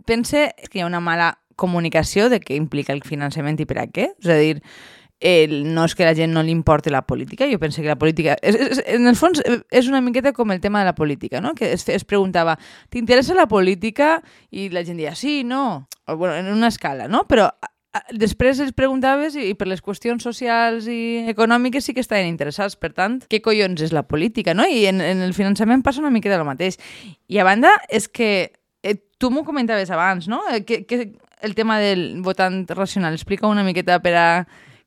pense 0.10 0.48
que 0.72 0.80
hi 0.80 0.82
ha 0.82 0.90
una 0.90 1.04
mala 1.04 1.36
comunicació 1.56 2.30
de 2.34 2.42
què 2.42 2.58
implica 2.58 2.92
el 2.98 3.04
finançament 3.06 3.62
i 3.62 3.68
per 3.70 3.78
a 3.84 3.86
què. 3.88 4.10
És 4.24 4.32
a 4.34 4.40
dir, 4.42 4.58
el, 5.26 5.74
no 5.74 5.88
és 5.90 5.96
que 5.98 6.06
la 6.06 6.14
gent 6.14 6.36
no 6.36 6.44
li 6.46 6.54
importi 6.54 6.92
la 6.94 7.02
política, 7.08 7.48
jo 7.50 7.58
penso 7.58 7.82
que 7.82 7.90
la 7.90 7.98
política... 7.98 8.36
És, 8.46 8.56
és, 8.56 8.82
en 8.94 9.10
el 9.10 9.18
fons 9.18 9.42
eh, 9.42 9.58
és 9.74 9.90
una 9.90 10.02
miqueta 10.06 10.36
com 10.38 10.54
el 10.54 10.62
tema 10.62 10.84
de 10.84 10.90
la 10.92 10.94
política, 10.94 11.42
no? 11.42 11.56
Que 11.58 11.72
es, 11.74 11.88
es 11.90 12.06
preguntava, 12.06 12.60
t'interessa 12.94 13.34
la 13.34 13.48
política? 13.50 14.20
I 14.54 14.70
la 14.70 14.86
gent 14.86 15.02
deia, 15.02 15.16
sí, 15.18 15.40
no, 15.44 15.88
o, 16.06 16.18
bueno, 16.18 16.36
en 16.38 16.52
una 16.54 16.70
escala, 16.70 17.08
no? 17.10 17.24
Però 17.26 17.50
després 18.14 18.60
els 18.62 18.76
preguntaves 18.76 19.34
i, 19.40 19.48
i 19.50 19.56
per 19.58 19.70
les 19.72 19.82
qüestions 19.82 20.22
socials 20.22 20.86
i 20.92 21.26
econòmiques 21.32 21.88
sí 21.88 21.96
que 21.96 22.04
estaven 22.06 22.30
interessats. 22.30 22.78
Per 22.78 22.92
tant, 22.94 23.18
què 23.32 23.42
collons 23.42 23.82
és 23.82 23.96
la 23.96 24.06
política, 24.06 24.54
no? 24.54 24.68
I 24.70 24.86
en, 24.92 25.02
en 25.02 25.26
el 25.26 25.34
finançament 25.34 25.82
passa 25.82 26.04
una 26.04 26.14
miqueta 26.14 26.38
el 26.38 26.46
mateix. 26.46 26.78
I 27.32 27.42
a 27.42 27.48
banda, 27.48 27.74
és 27.90 28.06
que 28.06 28.30
eh, 28.84 28.98
tu 29.18 29.32
m'ho 29.34 29.46
comentaves 29.48 29.90
abans, 29.90 30.30
no? 30.30 30.44
Eh, 30.54 30.62
que, 30.68 30.84
que 30.86 31.16
el 31.42 31.56
tema 31.56 31.80
del 31.80 32.22
votant 32.22 32.68
racional. 32.70 33.18
Explica 33.18 33.48
una 33.48 33.64
miqueta 33.64 34.02
per 34.04 34.16
a 34.20 34.30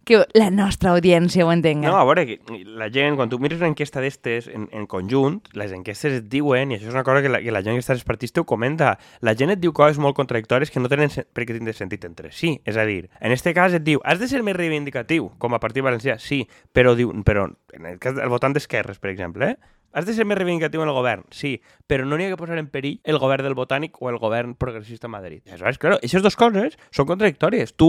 que 0.09 0.23
la 0.39 0.49
nostra 0.51 0.95
audiència 0.97 1.45
ho 1.47 1.53
entenga. 1.53 1.91
No, 1.93 1.99
a 2.01 2.07
veure, 2.09 2.39
la 2.81 2.89
gent, 2.95 3.19
quan 3.21 3.29
tu 3.29 3.39
mires 3.39 3.61
una 3.61 3.69
enquesta 3.71 4.01
d'estes 4.01 4.49
en, 4.49 4.65
en 4.73 4.87
conjunt, 4.91 5.39
les 5.59 5.75
enquestes 5.77 6.19
et 6.23 6.27
diuen, 6.33 6.73
i 6.73 6.79
això 6.79 6.89
és 6.89 6.97
una 6.97 7.05
cosa 7.07 7.21
que 7.23 7.29
la, 7.33 7.43
que 7.45 7.53
la 7.55 7.63
gent 7.63 7.77
que 7.77 7.85
està 7.85 7.93
als 7.95 8.07
partits 8.09 8.33
ho 8.41 8.47
comenta, 8.49 8.95
la 9.21 9.37
gent 9.39 9.53
et 9.55 9.61
diu 9.61 9.75
coses 9.77 10.01
molt 10.01 10.17
contradictòries 10.17 10.73
que 10.73 10.81
no 10.81 10.89
tenen 10.89 11.13
sen- 11.13 11.29
per 11.33 11.45
què 11.45 11.55
tindre 11.59 11.77
sentit 11.77 12.09
entre 12.09 12.33
si. 12.33 12.57
És 12.65 12.77
a 12.81 12.89
dir, 12.89 13.11
en 13.21 13.33
este 13.37 13.53
cas 13.55 13.77
et 13.77 13.85
diu, 13.85 14.01
has 14.05 14.19
de 14.19 14.29
ser 14.33 14.43
més 14.43 14.57
reivindicatiu, 14.57 15.31
com 15.39 15.55
a 15.55 15.61
partit 15.61 15.85
valencià, 15.85 16.19
sí, 16.19 16.47
però, 16.73 16.97
diu, 16.97 17.13
però 17.23 17.51
en 17.77 17.87
el 17.93 17.99
cas 18.01 18.17
del 18.17 18.33
votant 18.33 18.57
d'esquerres, 18.57 18.99
per 18.99 19.13
exemple, 19.13 19.53
eh? 19.53 19.75
Has 19.97 20.05
de 20.05 20.13
ser 20.13 20.27
més 20.29 20.37
reivindicatiu 20.37 20.83
en 20.85 20.91
el 20.91 20.95
govern, 20.95 21.23
sí, 21.33 21.55
però 21.89 22.05
no 22.05 22.19
n'hi 22.21 22.27
ha 22.27 22.33
que 22.35 22.37
posar 22.37 22.59
en 22.61 22.67
perill 22.69 22.99
el 23.09 23.17
govern 23.19 23.47
del 23.47 23.55
Botànic 23.57 23.97
o 24.05 24.11
el 24.11 24.19
govern 24.21 24.53
progressista 24.55 25.09
a 25.09 25.11
Madrid. 25.11 25.41
Aleshores, 25.49 25.79
claro, 25.81 25.97
aquestes 25.97 26.21
dues 26.23 26.37
coses 26.37 26.77
són 26.93 27.09
contradictòries. 27.09 27.73
Tu 27.73 27.89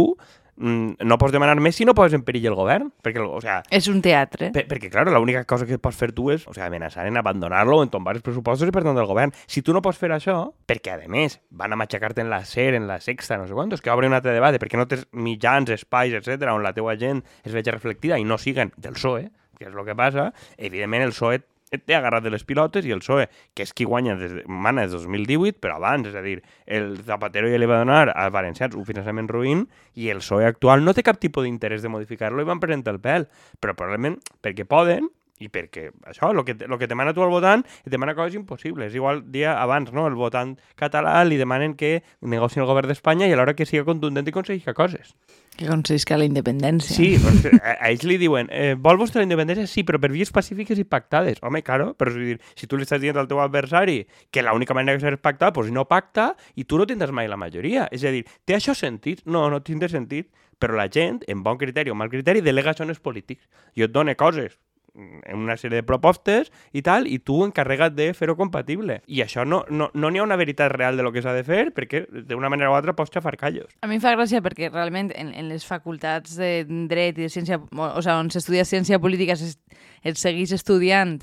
no 0.60 1.18
pots 1.18 1.32
demanar 1.32 1.56
més 1.64 1.78
si 1.80 1.86
no 1.88 1.96
poses 1.96 2.18
en 2.18 2.24
perill 2.28 2.50
el 2.52 2.56
govern, 2.58 2.90
perquè, 3.04 3.24
o 3.24 3.40
sea, 3.42 3.62
És 3.72 3.88
un 3.88 4.02
teatre. 4.04 4.52
per, 4.56 4.66
perquè, 4.68 4.90
claro, 4.92 5.14
l'única 5.16 5.46
cosa 5.48 5.66
que 5.66 5.80
pots 5.80 5.96
fer 5.98 6.12
tu 6.12 6.30
és 6.34 6.46
o 6.48 6.54
sea, 6.54 6.68
amenaçar 6.68 7.08
en 7.08 7.18
abandonar-lo 7.18 7.78
o 7.80 7.84
en 7.84 7.90
tombar 7.90 8.16
els 8.18 8.24
pressupostos 8.26 8.68
i 8.68 8.76
per 8.76 8.84
tant 8.84 8.98
del 8.98 9.08
govern. 9.08 9.32
Si 9.48 9.62
tu 9.64 9.74
no 9.74 9.82
pots 9.82 9.98
fer 9.98 10.12
això, 10.12 10.52
perquè, 10.68 10.98
a 11.00 11.08
més, 11.08 11.40
van 11.50 11.74
a 11.74 11.80
matxacar-te 11.80 12.22
en 12.22 12.30
la 12.30 12.44
SER, 12.46 12.74
en 12.76 12.88
la 12.88 13.00
Sexta, 13.00 13.38
no 13.38 13.48
sé 13.48 13.54
quantos, 13.54 13.82
que 13.82 13.90
obre 13.92 14.08
un 14.08 14.14
altre 14.14 14.34
debat, 14.36 14.56
perquè 14.60 14.78
no 14.78 14.88
tens 14.88 15.08
mitjans, 15.14 15.70
espais, 15.72 16.14
etc 16.14 16.50
on 16.50 16.64
la 16.64 16.74
teua 16.74 16.98
gent 17.00 17.24
es 17.46 17.54
vegi 17.54 17.72
reflectida 17.72 18.18
i 18.20 18.26
no 18.26 18.38
siguen 18.38 18.74
del 18.76 18.94
PSOE, 18.98 19.30
que 19.60 19.68
és 19.68 19.74
el 19.76 19.86
que 19.86 19.96
passa, 19.96 20.32
evidentment 20.58 21.04
el 21.04 21.14
PSOE 21.16 21.42
té 21.78 21.96
agarrat 21.96 22.26
de 22.26 22.32
les 22.34 22.44
pilotes 22.48 22.86
i 22.86 22.94
el 22.96 23.04
PSOE, 23.04 23.28
que 23.54 23.66
és 23.68 23.74
qui 23.76 23.86
guanya 23.86 24.16
des 24.18 24.34
de, 24.40 24.44
mana 24.48 24.88
des 24.88 24.96
de 24.96 25.04
2018, 25.04 25.60
però 25.62 25.78
abans, 25.78 26.10
és 26.10 26.18
a 26.18 26.24
dir, 26.26 26.40
el 26.66 26.96
Zapatero 27.06 27.52
ja 27.52 27.60
li 27.62 27.70
va 27.70 27.84
donar 27.84 28.10
als 28.10 28.34
valencians 28.34 28.76
un 28.80 28.88
finançament 28.88 29.30
ruïn 29.30 29.68
i 29.94 30.10
el 30.10 30.24
PSOE 30.24 30.50
actual 30.50 30.84
no 30.86 30.96
té 30.98 31.06
cap 31.06 31.22
tipus 31.22 31.46
d'interès 31.46 31.86
de 31.86 31.94
modificar-lo 31.94 32.42
i 32.42 32.50
van 32.50 32.64
presentar 32.64 32.96
el 32.96 33.04
pèl, 33.04 33.30
però 33.62 33.76
probablement 33.78 34.18
perquè 34.42 34.66
poden 34.66 35.12
i 35.40 35.48
perquè 35.48 35.90
això, 36.10 36.30
el 36.34 36.44
que, 36.46 36.56
lo 36.68 36.78
que 36.78 36.86
te 36.86 36.94
demana 36.94 37.14
tu 37.16 37.24
al 37.24 37.32
votant, 37.32 37.64
et 37.86 37.92
demana 37.92 38.16
coses 38.16 38.36
impossibles. 38.36 38.94
Igual 38.96 39.24
dia 39.32 39.56
abans, 39.62 39.94
no? 39.96 40.06
El 40.08 40.18
votant 40.20 40.58
català 40.80 41.22
li 41.24 41.40
demanen 41.40 41.76
que 41.80 42.00
negociï 42.22 42.64
el 42.64 42.68
govern 42.70 42.92
d'Espanya 42.92 43.30
i 43.30 43.36
alhora 43.36 43.56
que 43.56 43.68
siga 43.70 43.88
contundent 43.88 44.28
i 44.28 44.34
aconseguisca 44.36 44.76
coses. 44.76 45.16
Que 45.56 45.68
aconseguisca 45.68 46.18
la 46.20 46.28
independència. 46.28 46.96
Sí, 46.96 47.10
doncs, 47.24 47.48
a, 47.60 47.76
a 47.80 47.90
ells 47.92 48.04
li 48.08 48.20
diuen, 48.20 48.52
eh, 48.52 48.76
vol 48.80 49.00
vostra 49.00 49.24
independència? 49.24 49.68
Sí, 49.68 49.86
però 49.88 50.00
per 50.00 50.12
vies 50.12 50.32
pacífiques 50.36 50.80
i 50.80 50.86
pactades. 50.88 51.40
Home, 51.44 51.64
claro, 51.64 51.94
però 52.00 52.14
dir, 52.16 52.38
si 52.56 52.68
tu 52.68 52.80
li 52.80 52.88
estàs 52.88 53.02
dient 53.04 53.20
al 53.20 53.32
teu 53.32 53.42
adversari 53.44 54.02
que 54.32 54.44
l'única 54.44 54.76
manera 54.76 55.00
que 55.00 55.16
és 55.16 55.24
pactar, 55.24 55.54
doncs 55.56 55.72
no 55.76 55.88
pacta 55.88 56.34
i 56.56 56.68
tu 56.68 56.80
no 56.80 56.88
tindràs 56.88 57.16
mai 57.16 57.32
la 57.32 57.40
majoria. 57.40 57.88
És 57.96 58.04
a 58.04 58.14
dir, 58.16 58.26
té 58.48 58.60
això 58.60 58.76
sentit? 58.76 59.24
No, 59.26 59.48
no 59.52 59.64
tindrà 59.64 59.92
sentit, 59.92 60.32
però 60.60 60.76
la 60.76 60.90
gent, 60.92 61.24
en 61.28 61.44
bon 61.44 61.60
criteri 61.60 61.92
o 61.92 61.96
mal 61.96 62.12
criteri, 62.12 62.44
delega 62.44 62.74
això 62.74 62.84
en 62.84 62.92
els 62.92 63.00
polítics. 63.04 63.48
Jo 63.76 63.88
et 63.88 63.96
dono 63.96 64.16
coses 64.20 64.60
en 65.00 65.38
una 65.38 65.58
sèrie 65.58 65.82
de 65.82 65.88
propostes 65.88 66.52
i 66.74 66.84
tal, 66.86 67.08
i 67.08 67.20
tu 67.20 67.42
encarrega't 67.46 67.96
de 67.96 68.10
fer-ho 68.18 68.36
compatible. 68.40 69.00
I 69.08 69.24
això 69.26 69.46
no 69.48 69.64
n'hi 69.70 69.80
no, 69.80 69.90
no 69.94 70.12
ha 70.12 70.26
una 70.26 70.38
veritat 70.40 70.72
real 70.74 70.98
de 70.98 71.06
lo 71.06 71.14
que 71.16 71.24
s'ha 71.24 71.34
de 71.36 71.44
fer, 71.48 71.70
perquè 71.76 72.06
d'una 72.30 72.50
manera 72.52 72.72
o 72.72 72.78
altra 72.78 72.96
pots 72.98 73.14
xafar 73.14 73.38
callos. 73.38 73.72
A 73.82 73.88
mi 73.88 74.00
em 74.00 74.04
fa 74.04 74.16
gràcia 74.16 74.44
perquè 74.46 74.72
realment 74.72 75.14
en, 75.16 75.32
en 75.34 75.50
les 75.52 75.66
facultats 75.66 76.36
de 76.40 76.66
dret 76.90 77.18
i 77.18 77.28
de 77.28 77.32
ciència, 77.32 77.60
o, 77.60 77.86
o 77.86 78.02
sigui, 78.02 78.16
on 78.16 78.34
s'estudia 78.34 78.68
ciència 78.68 79.00
política 79.00 79.38
es, 79.38 79.58
es 80.04 80.20
segueix 80.20 80.54
estudiant 80.56 81.20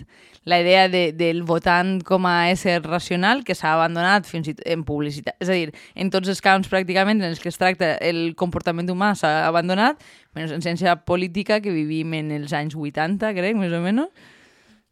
la 0.47 0.61
idea 0.62 0.88
de, 0.88 1.11
del 1.12 1.42
votant 1.42 1.99
com 2.06 2.26
a 2.30 2.49
ésser 2.52 2.78
racional 2.85 3.42
que 3.45 3.56
s'ha 3.59 3.73
abandonat 3.75 4.28
fins 4.30 4.47
i 4.47 4.54
tot 4.54 4.66
en 4.71 4.85
publicitat. 4.87 5.35
És 5.42 5.50
a 5.50 5.56
dir, 5.59 5.73
en 5.99 6.12
tots 6.14 6.30
els 6.30 6.40
camps 6.45 6.71
pràcticament 6.71 7.18
en 7.18 7.33
els 7.33 7.42
que 7.42 7.50
es 7.50 7.59
tracta 7.59 7.97
el 7.99 8.30
comportament 8.38 8.88
humà 8.92 9.12
s'ha 9.18 9.40
abandonat, 9.49 9.99
menys 10.37 10.52
en 10.55 10.64
ciència 10.64 10.95
política, 11.09 11.61
que 11.64 11.73
vivim 11.75 12.14
en 12.19 12.33
els 12.37 12.52
anys 12.57 12.76
80, 12.76 13.33
crec, 13.37 13.57
més 13.59 13.75
o 13.75 13.83
menys. 13.85 14.11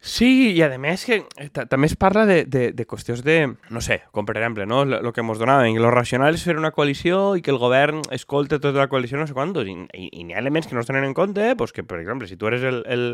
Sí, 0.04 0.52
i 0.52 0.60
a 0.60 0.66
més 0.76 1.00
que 1.08 1.16
eh, 1.40 1.46
també 1.48 1.88
es 1.88 1.94
parla 1.96 2.26
de, 2.28 2.42
de, 2.44 2.66
de 2.76 2.84
qüestions 2.84 3.22
de, 3.24 3.38
no 3.72 3.80
sé, 3.80 4.02
com 4.12 4.26
per 4.28 4.34
exemple, 4.36 4.66
no? 4.68 4.82
el 4.84 5.12
que 5.16 5.22
ens 5.24 5.40
donaven, 5.40 5.78
lo 5.80 5.88
racional 5.94 6.36
és 6.36 6.42
fer 6.44 6.58
una 6.60 6.74
coalició 6.76 7.38
i 7.38 7.40
que 7.40 7.48
el 7.54 7.56
govern 7.56 8.02
escolte 8.12 8.58
tota 8.60 8.82
la 8.82 8.90
coalició 8.92 9.16
no 9.16 9.24
sé 9.24 9.32
quantos, 9.32 9.64
i, 9.64 9.72
i, 9.96 10.10
i 10.20 10.26
n'hi 10.28 10.36
ha 10.36 10.42
elements 10.42 10.68
que 10.68 10.76
no 10.76 10.82
es 10.84 10.90
tenen 10.90 11.06
en 11.08 11.14
compte, 11.16 11.46
pues 11.56 11.72
que, 11.72 11.86
per 11.88 12.02
exemple, 12.02 12.28
si 12.28 12.36
tu 12.36 12.50
eres 12.50 12.66
el, 12.68 12.82
el 12.84 13.06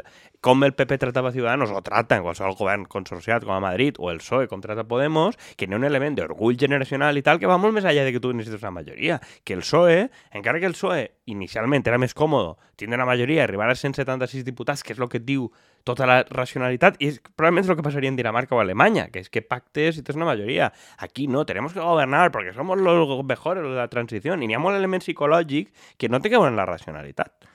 com 0.43 0.67
el 0.67 0.75
PP 0.75 0.99
tratava 0.99 1.31
Ciudadanos, 1.31 1.71
o 1.71 1.79
trata 1.87 2.19
en 2.19 2.27
qualsevol 2.27 2.59
govern 2.59 2.89
consorciat 2.91 3.47
com 3.47 3.55
a 3.55 3.63
Madrid, 3.63 3.95
o 4.03 4.11
el 4.11 4.19
PSOE 4.19 4.51
com 4.51 4.59
trata 4.59 4.83
Podemos, 4.91 5.39
que 5.55 5.71
n'hi 5.71 5.79
ha 5.79 5.81
un 5.85 5.87
element 5.87 6.19
d'orgull 6.19 6.59
generacional 6.59 7.15
i 7.15 7.23
tal 7.23 7.39
que 7.39 7.47
va 7.47 7.61
molt 7.63 7.79
més 7.79 7.87
allà 7.87 8.03
de 8.03 8.17
que 8.17 8.25
tu 8.25 8.35
necessites 8.35 8.67
una 8.67 8.75
majoria, 8.81 9.23
que 9.47 9.55
el 9.55 9.63
PSOE, 9.63 10.09
encara 10.35 10.59
que 10.59 10.67
el 10.67 10.75
PSOE 10.75 11.07
inicialment 11.31 11.87
era 11.87 12.03
més 12.03 12.19
còmode 12.19 12.57
tindre 12.81 12.97
una 12.97 13.07
majoria, 13.07 13.45
arribar 13.45 13.69
a 13.69 13.77
176 13.77 14.45
diputats, 14.45 14.83
que 14.83 14.95
és 14.95 15.01
el 15.01 15.11
que 15.13 15.21
diu 15.21 15.51
tota 15.85 16.07
la 16.09 16.21
racionalitat, 16.29 16.99
i 17.01 17.11
és 17.13 17.21
probablement 17.35 17.65
és 17.65 17.71
el 17.73 17.79
que 17.79 17.85
passaria 17.87 18.11
en 18.13 18.19
Dinamarca 18.19 18.57
o 18.57 18.61
Alemanya, 18.63 19.09
que 19.13 19.23
és 19.25 19.31
que 19.33 19.43
pactes 19.43 19.99
i 19.99 20.05
tens 20.07 20.19
una 20.19 20.29
majoria. 20.29 20.71
Aquí 20.99 21.27
no, 21.29 21.45
tenemos 21.49 21.73
que 21.73 21.81
governar 21.81 22.31
perquè 22.35 22.55
som 22.57 22.71
los 22.71 23.25
mejores 23.25 23.65
de 23.65 23.77
la 23.77 23.89
transició, 23.89 24.35
i 24.35 24.47
n'hi 24.47 24.59
ha 24.59 24.63
molt 24.63 24.79
element 24.79 25.03
psicològic 25.05 25.73
que 25.99 26.09
no 26.09 26.21
té 26.21 26.31
que 26.31 26.39
veure 26.39 26.53
en 26.53 26.61
la 26.61 26.69
racionalitat. 26.69 27.51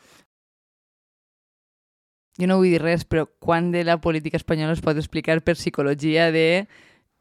Jo 2.35 2.49
no 2.51 2.57
vull 2.59 2.73
dir 2.73 2.81
res, 2.81 3.05
però 3.07 3.29
quan 3.39 3.71
de 3.71 3.85
la 3.87 4.01
política 4.03 4.35
espanyola 4.35 4.75
es 4.75 4.83
pot 4.83 4.97
explicar 4.99 5.39
per 5.41 5.55
psicologia 5.55 6.31
de 6.35 6.67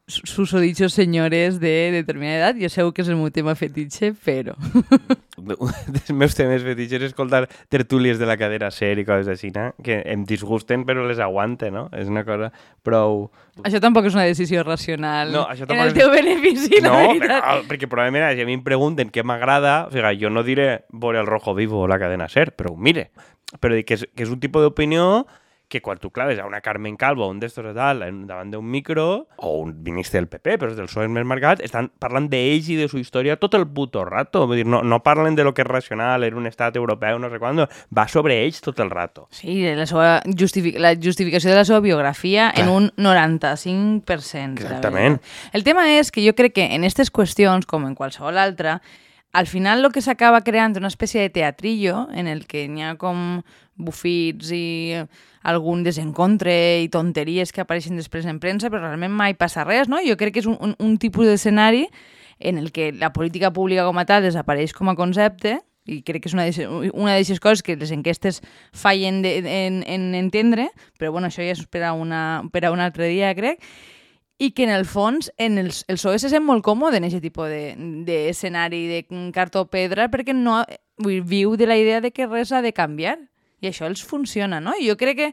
susodichos 0.07 0.93
senyores 0.93 1.59
de 1.59 1.91
determinada 1.91 2.37
edat. 2.37 2.57
Jo 2.61 2.69
sé 2.69 2.83
que 2.93 3.01
és 3.01 3.09
el 3.09 3.17
meu 3.17 3.31
tema 3.33 3.55
fetitxe, 3.57 4.11
però... 4.25 4.53
dels 5.37 6.11
meus 6.19 6.35
temes 6.37 6.63
fetitxes 6.63 7.01
és 7.01 7.09
escoltar 7.09 7.45
tertúlies 7.73 8.19
de 8.21 8.27
la 8.29 8.37
cadera 8.37 8.69
ser 8.71 8.93
i 9.01 9.05
coses 9.07 9.27
així, 9.33 9.49
no? 9.55 9.71
que 9.83 9.99
em 10.05 10.25
disgusten 10.29 10.85
però 10.85 11.05
les 11.07 11.19
aguante, 11.19 11.71
no? 11.73 11.87
És 11.97 12.11
una 12.11 12.23
cosa 12.27 12.51
prou... 12.85 13.31
Això 13.65 13.81
tampoc 13.81 14.07
és 14.09 14.17
una 14.17 14.27
decisió 14.27 14.63
racional 14.67 15.31
no, 15.33 15.45
això 15.49 15.65
en 15.69 15.81
el 15.81 15.95
teu 15.95 16.11
és... 16.11 16.19
benefici, 16.19 16.81
no, 16.83 16.95
però, 17.21 17.39
perquè 17.69 17.89
probablement 17.89 18.27
si 18.35 18.45
a 18.45 18.49
mi 18.49 18.57
em 18.59 18.65
pregunten 18.65 19.09
què 19.13 19.25
m'agrada, 19.25 19.85
o 19.87 19.95
sigui, 19.95 20.19
jo 20.21 20.29
no 20.29 20.45
diré 20.45 20.85
veure 20.93 21.23
el 21.23 21.29
rojo 21.29 21.55
vivo 21.57 21.81
o 21.81 21.89
la 21.89 21.99
cadena 22.01 22.29
ser, 22.29 22.51
però 22.53 22.75
mire. 22.77 23.09
Però 23.61 23.75
dic 23.77 23.87
que 23.87 23.97
és, 23.99 24.05
que 24.13 24.25
és 24.25 24.31
un 24.33 24.41
tipus 24.41 24.65
d'opinió 24.65 25.25
que 25.75 25.81
quan 25.81 25.99
tu 25.99 26.09
claves 26.09 26.39
a 26.39 26.45
una 26.45 26.61
Carmen 26.61 26.95
Calvo 26.95 27.25
o 27.25 27.29
un 27.29 27.41
d'estos 27.41 27.65
de 27.65 27.73
tal 27.75 27.99
davant 28.27 28.51
d'un 28.53 28.63
micro, 28.63 29.27
o 29.35 29.49
un 29.59 29.73
ministre 29.83 30.21
del 30.21 30.29
PP, 30.31 30.55
però 30.61 30.71
del 30.71 30.87
PSOE 30.87 31.09
més 31.11 31.25
marcat, 31.27 31.59
estan 31.65 31.89
parlant 31.99 32.29
d'ells 32.31 32.69
i 32.71 32.77
de 32.79 32.87
su 32.87 33.01
història 33.01 33.35
tot 33.41 33.57
el 33.59 33.67
puto 33.67 34.05
rato. 34.07 34.45
Vull 34.47 34.61
dir, 34.61 34.67
no, 34.71 34.81
no 34.87 35.01
parlen 35.03 35.35
de 35.35 35.43
lo 35.43 35.53
que 35.53 35.65
és 35.65 35.69
racional, 35.69 36.23
era 36.23 36.39
un 36.39 36.47
estat 36.47 36.79
europeu, 36.79 37.19
no 37.19 37.29
sé 37.33 37.41
quan, 37.43 37.65
va 37.65 38.07
sobre 38.11 38.39
ells 38.45 38.61
tot 38.63 38.79
el 38.79 38.93
rato. 38.93 39.27
Sí, 39.35 39.59
la, 39.75 39.87
seva 39.89 40.21
justific 40.39 40.79
la 40.79 40.95
justificació 40.95 41.51
de 41.51 41.59
la 41.59 41.65
seva 41.67 41.81
biografia 41.83 42.51
Clar. 42.53 42.63
en 42.63 42.71
un 42.71 42.91
95%. 42.95 44.63
Exactament. 44.63 45.19
El 45.51 45.67
tema 45.67 45.89
és 45.97 46.11
que 46.11 46.23
jo 46.23 46.35
crec 46.39 46.55
que 46.55 46.69
en 46.71 46.87
aquestes 46.87 47.11
qüestions, 47.11 47.67
com 47.67 47.83
en 47.83 47.99
qualsevol 47.99 48.39
altra, 48.39 48.79
al 49.35 49.47
final 49.47 49.83
el 49.83 49.91
que 49.91 50.01
s'acaba 50.01 50.39
creant 50.47 50.77
una 50.79 50.87
espècie 50.87 51.19
de 51.19 51.29
teatrillo 51.29 52.07
en 52.15 52.29
el 52.31 52.45
que 52.47 52.65
n'hi 52.71 52.85
ha 52.87 52.93
com 52.95 53.41
bufits 53.75 54.53
i 54.55 54.95
algun 55.43 55.83
desencontre 55.83 56.55
i 56.81 56.87
tonteries 56.89 57.51
que 57.51 57.65
apareixen 57.65 57.99
després 57.99 58.25
en 58.31 58.39
premsa, 58.39 58.71
però 58.71 58.85
realment 58.85 59.11
mai 59.11 59.35
passa 59.35 59.65
res, 59.67 59.91
no? 59.91 59.99
Jo 60.07 60.15
crec 60.15 60.37
que 60.37 60.43
és 60.45 60.47
un, 60.47 60.55
un, 60.63 60.75
un 60.79 60.95
tipus 60.97 61.27
d'escenari 61.27 61.83
en 62.39 62.57
el 62.61 62.71
que 62.71 62.93
la 62.95 63.11
política 63.11 63.51
pública 63.51 63.83
com 63.83 63.99
a 63.99 64.05
tal 64.07 64.23
desapareix 64.23 64.73
com 64.73 64.89
a 64.89 64.95
concepte 64.95 65.59
i 65.85 65.99
crec 66.01 66.23
que 66.23 66.31
és 66.31 66.35
una 66.37 67.11
d'aquestes 67.13 67.43
coses 67.43 67.61
que 67.61 67.75
les 67.77 67.91
enquestes 67.93 68.39
fallen 68.73 69.19
de, 69.21 69.35
en, 69.43 69.83
en 69.83 70.15
entendre, 70.17 70.69
però 70.97 71.11
bueno, 71.11 71.27
això 71.27 71.43
ja 71.45 71.53
és 71.53 71.61
per 71.69 71.83
a, 71.85 71.91
una, 71.93 72.41
per 72.55 72.63
a 72.65 72.71
un 72.73 72.81
altre 72.81 73.11
dia, 73.11 73.35
crec, 73.37 73.61
i 74.37 74.51
que 74.51 74.65
en 74.65 74.71
el 74.73 74.83
fons 74.85 75.29
en 75.37 75.57
els, 75.57 75.83
el 75.87 75.95
PSOE 75.95 76.19
se 76.19 76.29
sent 76.31 76.43
molt 76.43 76.63
còmode 76.65 76.99
en 76.99 77.07
aquest 77.07 77.23
tipus 77.23 77.51
d'escenari 78.07 78.81
de, 78.89 79.03
de 79.07 79.21
cartó 79.35 79.65
pedra 79.71 80.09
perquè 80.11 80.35
no, 80.35 80.59
viu 80.97 81.55
de 81.55 81.67
la 81.69 81.77
idea 81.79 82.01
de 82.03 82.11
que 82.11 82.27
res 82.27 82.51
ha 82.51 82.61
de 82.65 82.73
canviar 82.75 83.17
i 83.63 83.69
això 83.69 83.87
els 83.87 84.03
funciona, 84.03 84.59
no? 84.59 84.75
I 84.75 84.89
jo 84.89 84.97
crec 84.99 85.17
que, 85.17 85.29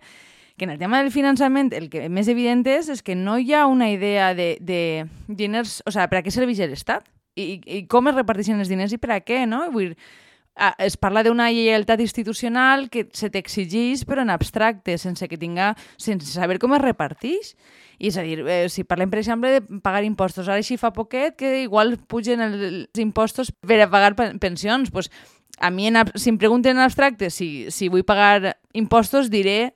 que 0.57 0.65
en 0.65 0.75
el 0.75 0.79
tema 0.79 1.03
del 1.03 1.11
finançament 1.11 1.73
el 1.75 1.89
que 1.91 2.07
més 2.09 2.31
evident 2.31 2.63
és, 2.71 2.89
és 2.93 3.03
que 3.03 3.17
no 3.19 3.39
hi 3.39 3.53
ha 3.55 3.67
una 3.67 3.91
idea 3.91 4.33
de, 4.39 4.55
de 4.61 4.83
diners, 5.27 5.81
o 5.85 5.91
sigui, 5.91 6.09
per 6.09 6.21
a 6.21 6.23
què 6.23 6.35
serveix 6.35 6.63
l'Estat? 6.63 7.09
I, 7.35 7.59
I 7.65 7.85
com 7.91 8.11
es 8.11 8.15
reparteixen 8.15 8.61
els 8.61 8.71
diners 8.71 8.93
i 8.95 9.01
per 9.01 9.17
a 9.17 9.23
què, 9.25 9.43
no? 9.49 9.65
Vull 9.73 9.93
dir, 9.93 10.11
es 10.79 10.97
parla 11.01 11.23
d'una 11.25 11.51
lleialtat 11.51 12.01
institucional 12.05 12.89
que 12.93 13.07
se 13.17 13.31
t'exigeix 13.33 14.05
però 14.09 14.23
en 14.23 14.31
abstracte, 14.31 14.99
sense 15.01 15.29
que 15.29 15.39
tinga, 15.41 15.73
sense 15.97 16.29
saber 16.29 16.59
com 16.61 16.75
es 16.77 16.83
reparteix. 16.83 17.55
I 18.03 18.11
és 18.11 18.17
a 18.19 18.25
dir, 18.27 18.41
eh, 18.45 18.69
si 18.69 18.85
parlem, 18.85 19.11
per 19.11 19.21
exemple, 19.21 19.51
de 19.53 19.81
pagar 19.81 20.03
impostos, 20.05 20.49
ara 20.49 20.59
així 20.59 20.77
fa 20.77 20.93
poquet 20.93 21.37
que 21.39 21.63
igual 21.63 21.97
pugen 22.11 22.43
els 22.43 22.99
impostos 22.99 23.53
per 23.53 23.81
a 23.81 23.89
pagar 23.91 24.17
pensions, 24.43 24.91
pues, 24.91 25.11
a 25.59 25.71
mi, 25.71 25.87
en, 25.87 26.01
si 26.17 26.31
em 26.31 26.39
pregunten 26.39 26.77
en 26.77 26.83
abstracte 26.83 27.31
si, 27.31 27.71
si 27.71 27.89
vull 27.89 28.05
pagar 28.05 28.57
impostos, 28.75 29.31
diré 29.31 29.75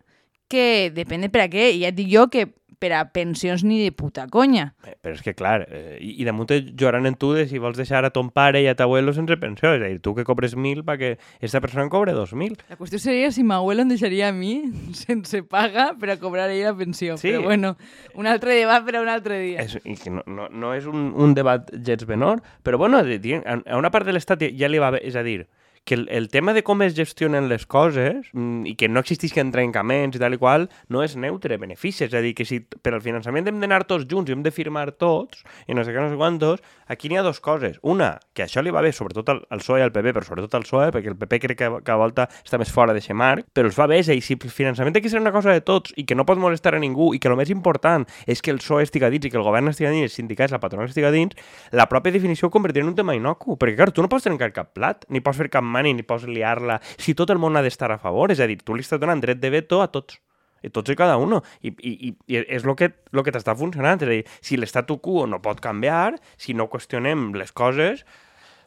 que 0.50 0.90
depèn 0.94 1.22
de 1.22 1.30
per 1.30 1.44
a 1.46 1.50
què. 1.50 1.70
I 1.74 1.84
ja 1.84 1.92
et 1.92 1.98
dic 1.98 2.10
jo 2.10 2.26
que 2.32 2.48
per 2.78 2.92
a 2.96 3.02
pensions 3.12 3.64
ni 3.64 3.78
de 3.82 3.92
puta 3.92 4.26
conya. 4.32 4.70
Eh, 4.86 4.94
però 5.02 5.16
és 5.16 5.22
que, 5.24 5.34
clar, 5.36 5.66
eh, 5.68 5.96
i, 6.00 6.14
i 6.22 6.26
damunt 6.28 6.50
et 6.54 6.72
jugaran 6.74 7.08
en 7.08 7.16
tu 7.18 7.32
de 7.36 7.46
si 7.48 7.60
vols 7.62 7.78
deixar 7.78 8.04
a 8.04 8.12
ton 8.14 8.30
pare 8.34 8.62
i 8.62 8.68
a 8.70 8.76
t'abuelo 8.78 9.14
sense 9.16 9.38
pensió. 9.40 9.74
És 9.76 9.82
a 9.82 9.90
dir, 9.90 10.00
tu 10.04 10.14
que 10.16 10.26
cobres 10.28 10.56
mil 10.56 10.82
perquè 10.86 11.14
aquesta 11.38 11.62
persona 11.64 11.86
en 11.86 11.92
cobre 11.92 12.14
dos 12.16 12.34
mil. 12.36 12.56
La 12.70 12.78
qüestió 12.78 13.00
seria 13.02 13.32
si 13.34 13.44
m'abuelo 13.46 13.86
em 13.86 13.92
deixaria 13.94 14.30
a 14.30 14.36
mi 14.36 14.56
sense 15.06 15.42
paga 15.42 15.92
per 16.00 16.12
a 16.14 16.18
cobrar 16.20 16.48
ella 16.50 16.72
la 16.72 16.78
pensió. 16.78 17.16
Sí. 17.20 17.32
Però 17.32 17.44
bueno, 17.46 17.76
un 18.14 18.30
altre 18.30 18.56
debat 18.58 18.84
per 18.86 18.96
a 18.96 19.04
un 19.04 19.12
altre 19.12 19.40
dia. 19.42 19.64
És, 19.64 19.78
i 19.84 19.96
que 20.00 20.12
no, 20.12 20.24
no, 20.26 20.50
no 20.52 20.74
és 20.76 20.88
un, 20.90 21.10
un 21.16 21.36
debat 21.36 21.70
gens 21.86 22.06
menor, 22.08 22.42
però 22.62 22.80
bueno, 22.80 23.00
a 23.02 23.78
una 23.78 23.92
part 23.94 24.06
de 24.06 24.16
l'Estat 24.16 24.44
ja 24.56 24.68
li 24.70 24.82
va 24.82 24.92
bé, 24.94 25.02
és 25.06 25.16
a 25.16 25.24
dir, 25.26 25.44
que 25.86 25.94
el, 25.94 26.08
el 26.10 26.28
tema 26.28 26.52
de 26.52 26.64
com 26.66 26.82
es 26.82 26.96
gestionen 26.98 27.48
les 27.48 27.64
coses 27.64 28.26
mm, 28.34 28.66
i 28.66 28.74
que 28.76 28.90
no 28.90 29.00
existisquen 29.00 29.52
trencaments 29.54 30.18
i 30.18 30.20
tal 30.20 30.34
i 30.34 30.40
qual 30.42 30.66
no 30.92 31.04
és 31.06 31.14
neutre, 31.16 31.56
benefici. 31.62 32.04
És 32.04 32.12
a 32.12 32.20
dir, 32.20 32.34
que 32.36 32.44
si 32.44 32.58
per 32.60 32.92
al 32.92 33.04
finançament 33.04 33.46
hem 33.46 33.62
d'anar 33.62 33.84
tots 33.86 34.04
junts 34.10 34.28
i 34.28 34.34
hem 34.34 34.42
de 34.42 34.52
firmar 34.52 34.90
tots 34.98 35.46
i 35.70 35.78
no 35.78 35.86
sé 35.86 35.94
què, 35.94 36.02
no 36.02 36.10
sé 36.10 36.18
quantos, 36.18 36.64
aquí 36.90 37.08
n'hi 37.08 37.20
ha 37.20 37.24
dues 37.24 37.38
coses. 37.40 37.78
Una, 37.86 38.16
que 38.34 38.44
això 38.44 38.64
li 38.66 38.74
va 38.74 38.82
bé 38.82 38.90
sobretot 38.92 39.30
al, 39.30 39.44
al 39.48 39.62
PSOE 39.62 39.78
i 39.80 39.86
al 39.86 39.94
PP, 39.94 40.12
però 40.16 40.26
sobretot 40.26 40.58
al 40.58 40.66
PSOE, 40.66 40.90
perquè 40.94 41.12
el 41.14 41.18
PP 41.22 41.40
crec 41.46 41.60
que, 41.62 41.70
que 41.86 41.94
a 41.94 41.98
volta 42.00 42.26
està 42.42 42.58
més 42.58 42.72
fora 42.74 42.92
de 42.92 43.02
marc, 43.14 43.46
però 43.54 43.70
els 43.70 43.78
va 43.78 43.86
bé, 43.86 44.00
és 44.02 44.10
a 44.10 44.16
dir, 44.18 44.24
si 44.26 44.34
el 44.34 44.50
finançament 44.50 44.94
té 44.94 45.00
que 45.00 45.08
ser 45.12 45.20
una 45.22 45.32
cosa 45.32 45.54
de 45.54 45.62
tots 45.62 45.94
i 45.96 46.04
que 46.04 46.18
no 46.18 46.26
pot 46.26 46.38
molestar 46.42 46.74
a 46.74 46.82
ningú 46.82 47.12
i 47.14 47.20
que 47.22 47.30
el 47.30 47.36
més 47.38 47.50
important 47.54 48.04
és 48.26 48.42
que 48.42 48.50
el 48.50 48.58
PSOE 48.58 48.82
estiga 48.82 49.10
dins 49.14 49.24
i 49.28 49.30
que 49.30 49.38
el 49.38 49.46
govern 49.46 49.70
estiga 49.70 49.94
dins, 49.94 50.10
els 50.10 50.18
sindicats, 50.18 50.50
la 50.50 50.58
patronal 50.58 50.90
estiga 50.90 51.12
dins, 51.14 51.38
la 51.70 51.86
pròpia 51.86 52.12
definició 52.18 52.50
ho 52.50 52.54
convertirà 52.54 52.84
en 52.84 52.90
un 52.90 52.98
tema 52.98 53.14
inocu, 53.14 53.54
perquè, 53.54 53.78
clar, 53.78 53.92
tu 53.94 54.02
no 54.02 54.10
pots 54.10 54.26
trencar 54.26 54.50
cap 54.56 54.74
plat, 54.74 55.06
ni 55.08 55.22
pots 55.22 55.38
fer 55.38 55.48
cap 55.52 55.64
mani 55.76 55.94
ni 55.96 56.06
pots 56.06 56.26
liar-la, 56.28 56.80
si 56.96 57.14
tot 57.14 57.32
el 57.34 57.42
món 57.42 57.56
ha 57.56 57.64
d'estar 57.64 57.92
a 57.92 58.00
favor, 58.02 58.32
és 58.32 58.40
a 58.40 58.48
dir, 58.48 58.62
tu 58.64 58.74
li 58.74 58.84
estàs 58.86 59.02
donant 59.02 59.22
dret 59.22 59.42
de 59.42 59.52
veto 59.52 59.84
a 59.84 59.90
tots 59.92 60.20
i 60.64 60.70
tots 60.72 60.90
i 60.90 60.96
cada 60.98 61.16
un. 61.20 61.36
I, 61.62 61.70
i, 61.70 62.12
i 62.26 62.38
és 62.42 62.64
el 62.64 62.74
que, 62.78 62.90
lo 63.14 63.22
que 63.22 63.34
t'està 63.34 63.54
funcionant. 63.58 64.00
És 64.02 64.08
a 64.08 64.12
dir, 64.12 64.22
si 64.42 64.58
l'estatu 64.58 64.98
quo 65.04 65.26
no 65.30 65.40
pot 65.44 65.60
canviar, 65.62 66.16
si 66.40 66.56
no 66.56 66.70
qüestionem 66.72 67.30
les 67.38 67.52
coses, 67.56 68.02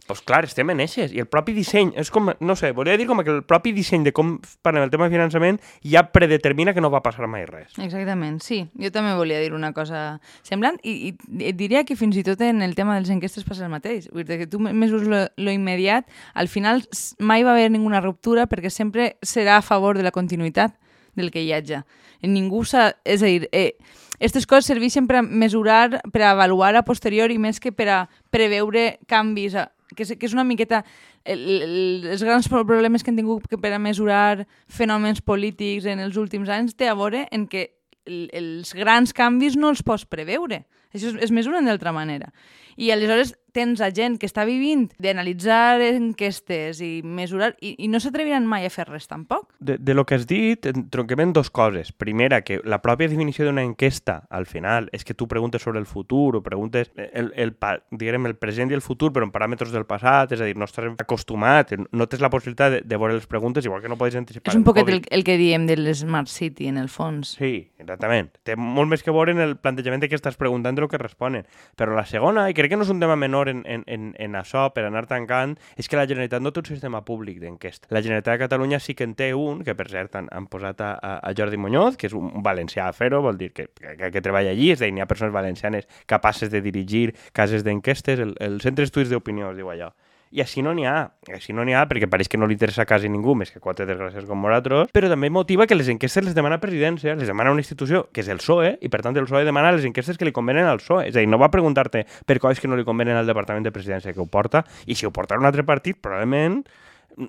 pues 0.10 0.24
clar, 0.26 0.42
estem 0.48 0.72
en 0.74 0.80
eixes. 0.82 1.12
I 1.14 1.22
el 1.22 1.28
propi 1.30 1.54
disseny, 1.54 1.92
és 2.02 2.10
com, 2.10 2.32
no 2.34 2.56
sé, 2.58 2.72
volia 2.74 2.96
dir 2.98 3.06
com 3.06 3.22
que 3.22 3.30
el 3.30 3.44
propi 3.46 3.70
disseny 3.78 4.08
de 4.08 4.14
com 4.16 4.32
parlem 4.66 4.88
el 4.88 4.90
tema 4.90 5.06
de 5.06 5.14
finançament 5.14 5.60
ja 5.86 6.02
predetermina 6.10 6.74
que 6.74 6.82
no 6.82 6.90
va 6.90 7.04
passar 7.06 7.30
mai 7.30 7.46
res. 7.46 7.78
Exactament, 7.78 8.40
sí. 8.42 8.64
Jo 8.82 8.90
també 8.96 9.14
volia 9.14 9.38
dir 9.38 9.54
una 9.54 9.70
cosa 9.78 10.18
semblant 10.42 10.82
i, 10.82 11.14
i 11.14 11.46
et 11.52 11.60
diria 11.60 11.86
que 11.86 11.94
fins 12.00 12.18
i 12.18 12.26
tot 12.26 12.42
en 12.42 12.66
el 12.66 12.74
tema 12.74 12.98
de 12.98 13.06
les 13.06 13.14
enquestes 13.14 13.46
passa 13.46 13.70
el 13.70 13.72
mateix. 13.76 14.10
Vull 14.10 14.26
dir 14.26 14.42
que 14.42 14.50
tu 14.50 14.58
mesures 14.58 15.06
lo, 15.06 15.24
lo 15.38 15.54
immediat, 15.54 16.10
al 16.34 16.50
final 16.50 16.82
mai 17.22 17.46
va 17.46 17.54
haver 17.54 17.70
ninguna 17.70 18.02
ruptura 18.02 18.50
perquè 18.50 18.74
sempre 18.74 19.12
serà 19.22 19.62
a 19.62 19.66
favor 19.66 19.94
de 19.94 20.10
la 20.10 20.16
continuïtat 20.16 20.74
del 21.14 21.30
que 21.30 21.46
hi 21.46 21.54
hagi. 21.54 21.84
Ningú 22.26 22.66
s'ha... 22.66 22.96
És 23.06 23.22
a 23.22 23.30
dir, 23.30 23.46
eh, 23.54 23.78
aquestes 24.18 24.50
coses 24.50 24.74
serveixen 24.74 25.06
per 25.08 25.22
a 25.22 25.22
mesurar, 25.22 26.02
per 26.12 26.26
a 26.26 26.34
avaluar 26.34 26.74
a 26.76 26.88
posteriori 26.88 27.38
més 27.38 27.62
que 27.62 27.72
per 27.72 27.94
a 27.94 28.00
preveure 28.34 28.98
canvis 29.06 29.54
que 30.00 30.08
és, 30.08 30.16
que 30.16 30.30
és 30.30 30.36
una 30.36 30.48
miqueta 30.48 30.82
el, 31.26 31.44
el, 31.60 32.08
els 32.16 32.24
grans 32.24 32.48
problemes 32.52 33.04
que 33.04 33.12
han 33.12 33.20
tingut 33.20 33.48
per 33.60 33.74
a 33.76 33.82
mesurar 33.82 34.48
fenòmens 34.72 35.20
polítics 35.26 35.90
en 35.92 36.00
els 36.04 36.18
últims 36.20 36.50
anys 36.50 36.78
té 36.80 36.88
a 36.88 36.96
veure 36.98 37.26
en 37.36 37.46
que 37.52 37.68
el, 38.08 38.30
els 38.34 38.74
grans 38.78 39.14
canvis 39.14 39.60
no 39.60 39.74
els 39.74 39.84
pots 39.86 40.08
preveure. 40.08 40.64
Això 40.96 41.12
es, 41.12 41.20
es 41.28 41.36
mesuren 41.36 41.68
d'altra 41.68 41.94
manera. 41.94 42.32
I 42.80 42.94
aleshores 42.96 43.36
tens 43.60 43.84
a 43.84 43.92
gent 43.92 44.18
que 44.22 44.30
està 44.30 44.48
vivint 44.48 44.88
d'analitzar 45.04 45.84
enquestes 45.92 46.80
i 46.86 46.92
mesurar, 47.04 47.54
i, 47.60 47.76
i 47.84 47.92
no 47.92 48.00
s'atreviran 48.00 48.48
mai 48.48 48.66
a 48.66 48.74
fer 48.74 48.88
res 48.88 49.10
tampoc. 49.12 49.50
de, 49.60 49.78
de 49.78 49.94
lo 49.94 50.06
que 50.06 50.16
has 50.16 50.26
dit, 50.28 50.66
tronquem 50.90 51.20
en 51.20 51.34
dos 51.34 51.50
coses. 51.50 51.92
Primera, 51.92 52.42
que 52.42 52.60
la 52.64 52.82
pròpia 52.82 53.10
definició 53.10 53.46
d'una 53.46 53.64
enquesta, 53.66 54.24
al 54.30 54.46
final, 54.46 54.90
és 54.96 55.04
que 55.04 55.14
tu 55.14 55.28
preguntes 55.28 55.62
sobre 55.62 55.80
el 55.80 55.86
futur 55.86 56.38
o 56.38 56.44
preguntes 56.44 56.92
el, 56.96 57.34
el, 57.36 57.54
diguem, 57.92 58.30
el 58.30 58.38
present 58.40 58.72
i 58.72 58.78
el 58.78 58.84
futur, 58.86 59.12
però 59.14 59.28
en 59.28 59.34
paràmetres 59.36 59.74
del 59.76 59.86
passat, 59.90 60.34
és 60.36 60.42
a 60.42 60.48
dir, 60.48 60.56
no 60.58 60.68
estàs 60.70 60.88
acostumat, 61.00 61.76
no 61.92 62.08
tens 62.08 62.24
la 62.24 62.32
possibilitat 62.32 62.78
de, 62.78 62.82
de 62.88 63.00
veure 63.02 63.18
les 63.18 63.28
preguntes, 63.28 63.66
igual 63.66 63.84
que 63.84 63.92
no 63.92 64.00
pots 64.00 64.16
anticipar. 64.20 64.54
És 64.54 64.60
un 64.60 64.66
poquet 64.68 64.88
el, 64.88 65.04
el 65.12 65.26
que 65.28 65.38
diem 65.40 65.68
de 65.70 65.78
l'Smart 65.80 66.32
City, 66.32 66.70
en 66.72 66.80
el 66.80 66.90
fons. 66.90 67.36
Sí, 67.40 67.70
exactament. 67.82 68.32
Té 68.48 68.56
molt 68.56 68.92
més 68.92 69.04
que 69.04 69.14
veure 69.16 69.36
en 69.36 69.44
el 69.44 69.58
plantejament 69.60 70.08
que 70.08 70.16
estàs 70.16 70.40
preguntant 70.40 70.78
de 70.78 70.86
lo 70.86 70.90
que 70.92 71.02
responen. 71.02 71.46
Però 71.76 71.96
la 71.98 72.06
segona, 72.08 72.48
i 72.50 72.56
crec 72.56 72.72
que 72.72 72.80
no 72.80 72.88
és 72.88 72.94
un 72.94 73.02
tema 73.02 73.18
menor 73.20 73.49
en, 73.50 73.64
en, 73.66 73.84
en, 73.88 74.10
en 74.18 74.38
això, 74.40 74.68
per 74.76 74.86
anar 74.88 75.06
tancant, 75.10 75.56
és 75.80 75.90
que 75.90 76.00
la 76.00 76.06
Generalitat 76.10 76.44
no 76.44 76.54
té 76.54 76.64
un 76.64 76.70
sistema 76.70 77.04
públic 77.06 77.40
d'enquesta. 77.42 77.90
La 77.94 78.04
Generalitat 78.06 78.38
de 78.38 78.44
Catalunya 78.46 78.80
sí 78.84 78.96
que 78.96 79.08
en 79.08 79.16
té 79.20 79.32
un, 79.38 79.64
que 79.66 79.76
per 79.78 79.90
cert 79.92 80.16
han, 80.20 80.30
han 80.36 80.50
posat 80.52 80.84
a, 80.86 80.92
a 81.18 81.34
Jordi 81.38 81.60
Muñoz, 81.62 81.98
que 82.00 82.10
és 82.10 82.18
un 82.18 82.44
valencià 82.46 82.88
a 82.88 82.96
fer-ho, 82.96 83.24
vol 83.26 83.40
dir 83.40 83.52
que, 83.54 83.70
que, 83.76 84.12
que 84.14 84.24
treballa 84.26 84.54
allí, 84.56 84.72
és 84.74 84.82
a 84.82 84.88
dir, 84.88 84.94
n'hi 84.96 85.06
ha 85.06 85.10
persones 85.10 85.36
valencianes 85.36 85.90
capaces 86.10 86.54
de 86.54 86.62
dirigir 86.66 87.14
cases 87.34 87.66
d'enquestes, 87.66 88.22
el, 88.24 88.36
el 88.40 88.62
Centre 88.62 88.86
d'Estudis 88.86 89.12
d'Opinió 89.14 89.52
es 89.54 89.60
diu 89.60 89.74
allò. 89.74 89.92
I 90.32 90.44
així 90.44 90.62
no 90.62 90.76
n'hi 90.78 90.86
ha. 90.86 91.10
Així 91.34 91.54
no 91.58 91.64
n'hi 91.66 91.74
ha 91.74 91.86
perquè 91.90 92.10
pareix 92.10 92.30
que 92.30 92.38
no 92.38 92.48
li 92.50 92.54
interessa 92.58 92.84
a 92.84 92.90
quasi 92.90 93.10
ningú, 93.10 93.34
més 93.38 93.50
que 93.54 93.62
quatre 93.64 93.88
desgràcies 93.90 94.28
com 94.30 94.42
nosaltres, 94.46 94.92
però 94.94 95.10
també 95.10 95.32
motiva 95.34 95.66
que 95.70 95.78
les 95.78 95.90
enquestes 95.90 96.26
les 96.26 96.36
demana 96.38 96.60
presidència, 96.62 97.16
les 97.18 97.32
demana 97.32 97.54
una 97.56 97.64
institució 97.64 98.06
que 98.14 98.22
és 98.22 98.30
el 98.30 98.42
PSOE, 98.44 98.76
i 98.86 98.92
per 98.94 99.02
tant 99.06 99.18
el 99.18 99.26
PSOE 99.26 99.48
demana 99.48 99.74
les 99.74 99.88
enquestes 99.90 100.20
que 100.20 100.28
li 100.30 100.36
convenen 100.36 100.70
al 100.70 100.84
PSOE. 100.84 101.08
És 101.10 101.18
a 101.18 101.24
dir, 101.24 101.30
no 101.32 101.42
va 101.42 101.50
preguntar-te 101.54 102.06
per 102.30 102.38
coses 102.44 102.62
que 102.62 102.70
no 102.70 102.78
li 102.78 102.86
convenen 102.86 103.18
al 103.18 103.30
Departament 103.30 103.66
de 103.66 103.74
Presidència 103.74 104.14
que 104.14 104.22
ho 104.22 104.30
porta, 104.30 104.64
i 104.86 104.96
si 104.96 105.10
ho 105.10 105.14
porta 105.16 105.40
un 105.40 105.50
altre 105.50 105.66
partit, 105.66 105.98
probablement 105.98 106.62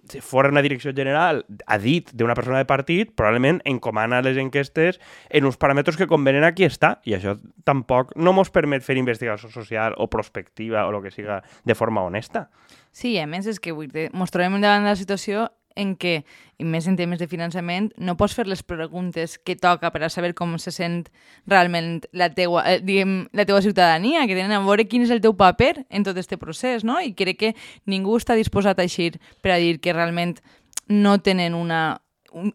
si 0.09 0.21
fora 0.21 0.49
una 0.49 0.63
direcció 0.63 0.93
general 0.95 1.45
ha 1.67 1.79
dit 1.79 2.11
d'una 2.15 2.35
persona 2.39 2.61
de 2.61 2.67
partit, 2.69 3.11
probablement 3.17 3.61
encomana 3.65 4.21
les 4.23 4.39
enquestes 4.39 5.01
en 5.29 5.49
uns 5.49 5.59
paràmetres 5.59 5.99
que 5.99 6.07
convenen 6.11 6.47
a 6.47 6.53
qui 6.55 6.67
està, 6.69 6.99
i 7.09 7.17
això 7.17 7.37
tampoc 7.67 8.15
no 8.17 8.35
mos 8.37 8.53
permet 8.55 8.85
fer 8.87 8.99
investigació 9.01 9.51
social 9.51 9.97
o 9.99 10.07
prospectiva 10.13 10.87
o 10.87 10.95
el 10.95 11.03
que 11.03 11.15
siga 11.15 11.41
de 11.65 11.75
forma 11.75 12.05
honesta. 12.07 12.49
Sí, 12.93 13.17
a 13.19 13.27
més 13.31 13.47
és 13.47 13.61
que 13.63 13.73
vull 13.73 13.91
dir, 13.91 14.09
mos 14.13 14.33
trobem 14.35 14.59
davant 14.61 14.85
de 14.85 14.93
la 14.93 14.99
situació 14.99 15.49
en 15.79 15.95
què, 15.97 16.21
i 16.61 16.67
més 16.67 16.87
en 16.91 16.97
temes 16.99 17.21
de 17.21 17.29
finançament, 17.31 17.89
no 17.97 18.17
pots 18.19 18.35
fer 18.37 18.47
les 18.51 18.63
preguntes 18.67 19.37
que 19.39 19.57
toca 19.57 19.93
per 19.95 20.03
a 20.05 20.11
saber 20.13 20.33
com 20.37 20.57
se 20.59 20.73
sent 20.75 21.05
realment 21.49 22.03
la 22.13 22.31
teua, 22.35 22.65
eh, 22.67 22.81
diguem, 22.83 23.29
la 23.33 23.47
teua 23.47 23.63
ciutadania, 23.63 24.27
que 24.27 24.37
tenen 24.37 24.53
a 24.57 24.61
veure 24.67 24.89
quin 24.91 25.07
és 25.07 25.15
el 25.15 25.23
teu 25.23 25.37
paper 25.39 25.87
en 25.89 26.05
tot 26.05 26.19
aquest 26.19 26.37
procés, 26.43 26.85
no? 26.85 26.99
I 27.01 27.15
crec 27.15 27.39
que 27.39 27.55
ningú 27.87 28.19
està 28.19 28.37
disposat 28.37 28.79
a 28.79 28.87
eixir 28.87 29.21
per 29.41 29.55
a 29.55 29.61
dir 29.63 29.79
que 29.81 29.95
realment 29.95 30.41
no 30.89 31.19
tenen 31.23 31.55
una 31.55 32.01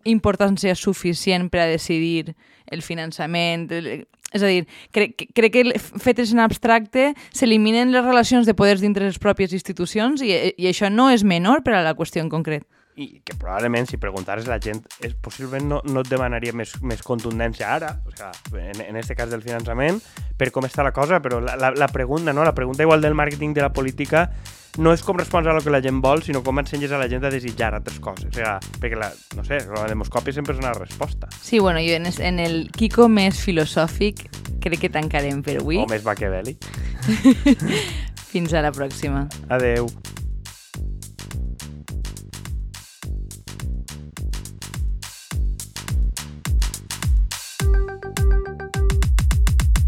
importància 0.03 0.75
suficient 0.75 1.49
per 1.51 1.65
a 1.65 1.71
decidir 1.71 2.35
el 2.71 2.81
finançament. 2.81 3.67
És 4.35 4.43
a 4.43 4.51
dir, 4.51 4.65
crec, 4.91 5.27
crec 5.37 5.53
que 5.53 5.63
fetes 5.79 6.33
en 6.35 6.43
abstracte 6.43 7.13
s'eliminen 7.31 7.93
les 7.95 8.03
relacions 8.03 8.47
de 8.47 8.55
poders 8.57 8.83
dintre 8.83 9.07
les 9.07 9.19
pròpies 9.21 9.55
institucions 9.55 10.23
i, 10.25 10.33
i 10.59 10.67
això 10.71 10.91
no 10.91 11.07
és 11.13 11.23
menor 11.23 11.63
per 11.63 11.77
a 11.77 11.83
la 11.85 11.95
qüestió 11.95 12.23
en 12.25 12.31
concret. 12.33 12.67
I 12.95 13.19
que 13.27 13.35
probablement 13.35 13.89
si 13.89 13.97
preguntares 13.99 14.45
a 14.47 14.53
la 14.53 14.59
gent 14.63 14.79
és, 15.03 15.15
possiblement 15.19 15.65
no, 15.67 15.81
no 15.83 16.03
et 16.03 16.11
demanaria 16.11 16.55
més, 16.55 16.77
més 16.83 17.01
contundència 17.03 17.73
ara, 17.75 17.89
o 18.07 18.13
sigui, 18.13 18.61
en, 18.61 18.83
en 18.85 18.99
este 18.99 19.17
cas 19.19 19.31
del 19.31 19.43
finançament, 19.43 19.99
per 20.37 20.51
com 20.51 20.67
està 20.67 20.83
la 20.83 20.91
cosa, 20.91 21.21
però 21.23 21.39
la, 21.39 21.55
la, 21.59 21.71
la 21.75 21.87
pregunta, 21.87 22.33
no? 22.33 22.43
la 22.43 22.55
pregunta 22.55 22.83
igual 22.83 23.01
del 23.01 23.15
màrqueting 23.15 23.53
de 23.55 23.63
la 23.63 23.71
política 23.73 24.29
no 24.77 24.91
és 24.91 25.03
com 25.05 25.15
respondre 25.15 25.51
a 25.51 25.55
lo 25.55 25.61
que 25.63 25.71
la 25.71 25.79
gent 25.83 26.01
vol, 26.03 26.23
sinó 26.25 26.41
com 26.43 26.59
ensenyes 26.59 26.91
a 26.91 26.99
la 26.99 27.07
gent 27.11 27.23
a 27.23 27.31
desitjar 27.31 27.73
altres 27.77 28.01
coses. 28.03 28.27
O 28.27 28.35
sigui, 28.35 28.79
perquè, 28.81 28.99
la, 28.99 29.11
no 29.37 29.45
sé, 29.47 29.61
la 29.71 29.85
demoscòpia 29.87 30.35
sempre 30.35 30.55
és 30.55 30.59
una 30.59 30.73
resposta. 30.75 31.29
Sí, 31.39 31.59
bueno, 31.59 31.79
jo 31.79 31.95
en, 31.95 32.09
en 32.11 32.41
el 32.43 32.65
Kiko 32.75 33.07
més 33.07 33.39
filosòfic 33.39 34.25
crec 34.65 34.87
que 34.87 34.91
tancarem 34.91 35.43
per 35.45 35.61
avui. 35.61 35.79
O 35.79 35.87
més 35.87 36.03
Machiavelli. 36.03 36.57
Fins 38.33 38.51
a 38.51 38.65
la 38.65 38.75
pròxima. 38.75 39.29
Adeu. 39.47 39.87